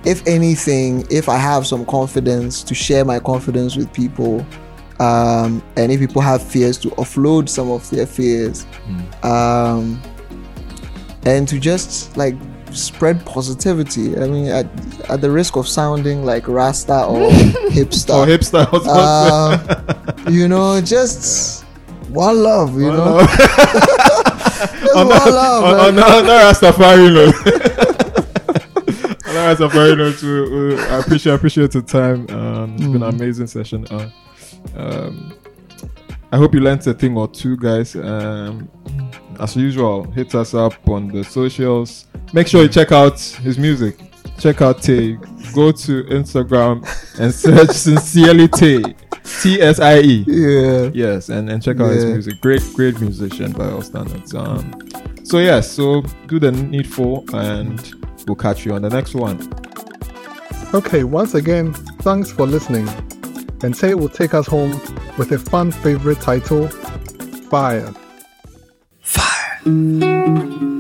[0.08, 4.45] if anything if i have some confidence to share my confidence with people
[4.99, 8.66] um, and if people have fears to offload some of their fears
[9.24, 10.01] um,
[11.26, 12.36] and to just like
[12.72, 14.66] spread positivity i mean at,
[15.10, 17.30] at the risk of sounding like rasta or
[17.78, 18.66] hipster Oh, hipster.
[18.66, 20.24] I was about to say.
[20.28, 21.64] um, you know just
[22.10, 23.30] one love you One know love.
[24.58, 25.80] Just on, one that, love on, man.
[25.88, 27.86] on, that- on that Rastafari
[29.55, 29.61] note.
[29.61, 32.27] on that Rastafari we- we- I appreciate, appreciate the time.
[32.29, 33.85] Um, it's been an amazing session.
[33.89, 34.09] Uh,
[34.75, 35.33] um,
[36.31, 37.95] I hope you learned a thing or two, guys.
[37.95, 38.67] Um,
[39.39, 42.07] as usual, hit us up on the socials.
[42.33, 43.99] Make sure you check out his music.
[44.37, 45.17] Check out Tsie.
[45.53, 46.85] Go to Instagram
[47.19, 48.95] and search Sincerely Tsie.
[49.41, 50.23] T S I E.
[50.27, 52.39] yeah Yes, and, and check out his music.
[52.41, 54.33] Great, great musician by all standards.
[54.33, 54.73] Um,
[55.23, 57.96] so yes, so do the needful, and
[58.28, 59.39] we'll catch you on the next one.
[60.73, 62.88] Okay, once again, thanks for listening.
[63.63, 64.71] And Tsie will take us home
[65.17, 66.67] with a fun favorite title
[67.49, 67.93] Fire.
[69.65, 70.76] You're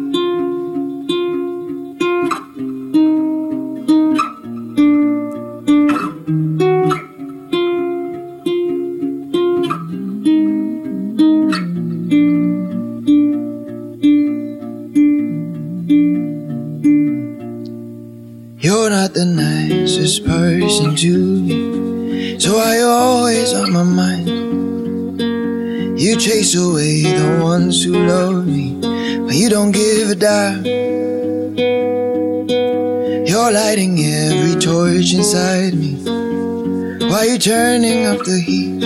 [37.37, 38.83] turning up the heat.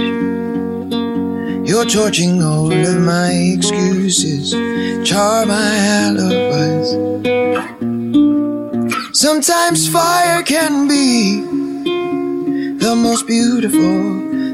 [1.68, 4.52] You're torching all of my excuses,
[5.08, 6.91] char my alibis.
[9.18, 11.41] Sometimes fire can be
[12.80, 13.80] the most beautiful,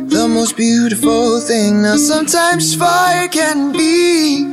[0.07, 1.81] the most beautiful thing.
[1.81, 4.43] Now, sometimes fire can be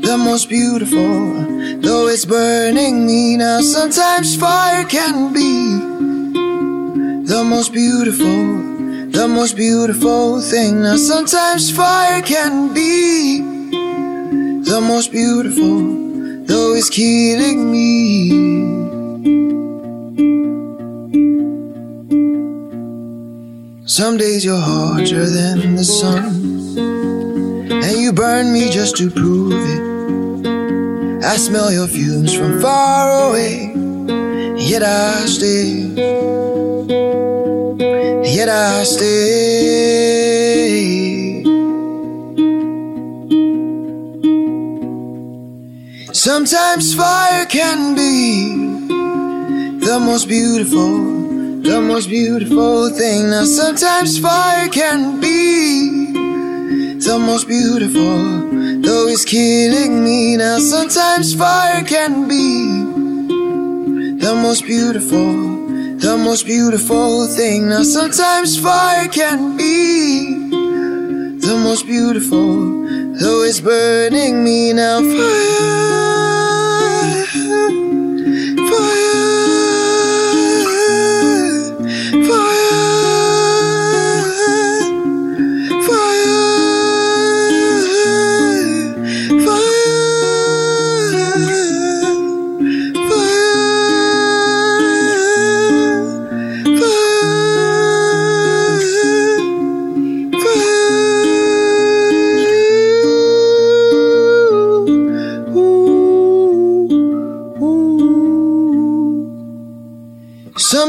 [0.00, 3.36] the most beautiful, though it's burning me.
[3.36, 5.97] Now, sometimes fire can be
[7.28, 8.26] the most beautiful,
[9.10, 10.80] the most beautiful thing.
[10.80, 13.42] Now, sometimes fire can be
[14.62, 15.78] the most beautiful,
[16.46, 18.30] though it's killing me.
[23.84, 31.24] Some days you're hotter than the sun, and you burn me just to prove it.
[31.26, 33.74] I smell your fumes from far away,
[34.68, 35.88] yet I stay.
[38.36, 39.08] Yet I stay.
[46.12, 48.44] Sometimes fire can be
[49.86, 50.98] the most beautiful,
[51.62, 53.30] the most beautiful thing.
[53.30, 56.12] Now, sometimes fire can be
[56.98, 58.18] the most beautiful,
[58.82, 60.36] though it's killing me.
[60.36, 63.07] Now, sometimes fire can be
[64.18, 65.32] the most beautiful,
[65.98, 67.68] the most beautiful thing.
[67.68, 70.50] Now, sometimes fire can be
[71.38, 72.46] the most beautiful,
[73.20, 75.00] though it's burning me now.
[75.00, 75.97] Fire,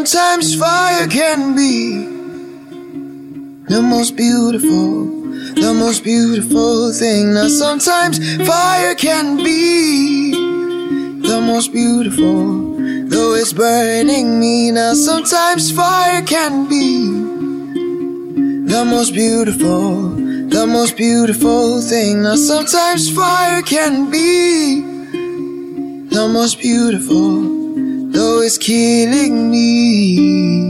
[0.10, 2.04] Sometimes fire can be
[3.72, 5.06] the most beautiful,
[5.54, 7.36] the most beautiful thing.
[7.36, 10.32] Now, sometimes fire can be
[11.22, 12.76] the most beautiful,
[13.08, 14.72] though it's burning me.
[14.72, 17.06] Now, sometimes fire can be
[18.66, 20.10] the most beautiful,
[20.50, 22.24] the most beautiful thing.
[22.24, 24.82] Now, sometimes fire can be
[26.10, 27.59] the most beautiful,
[28.12, 30.70] though it's killing me.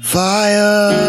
[0.00, 0.99] Fire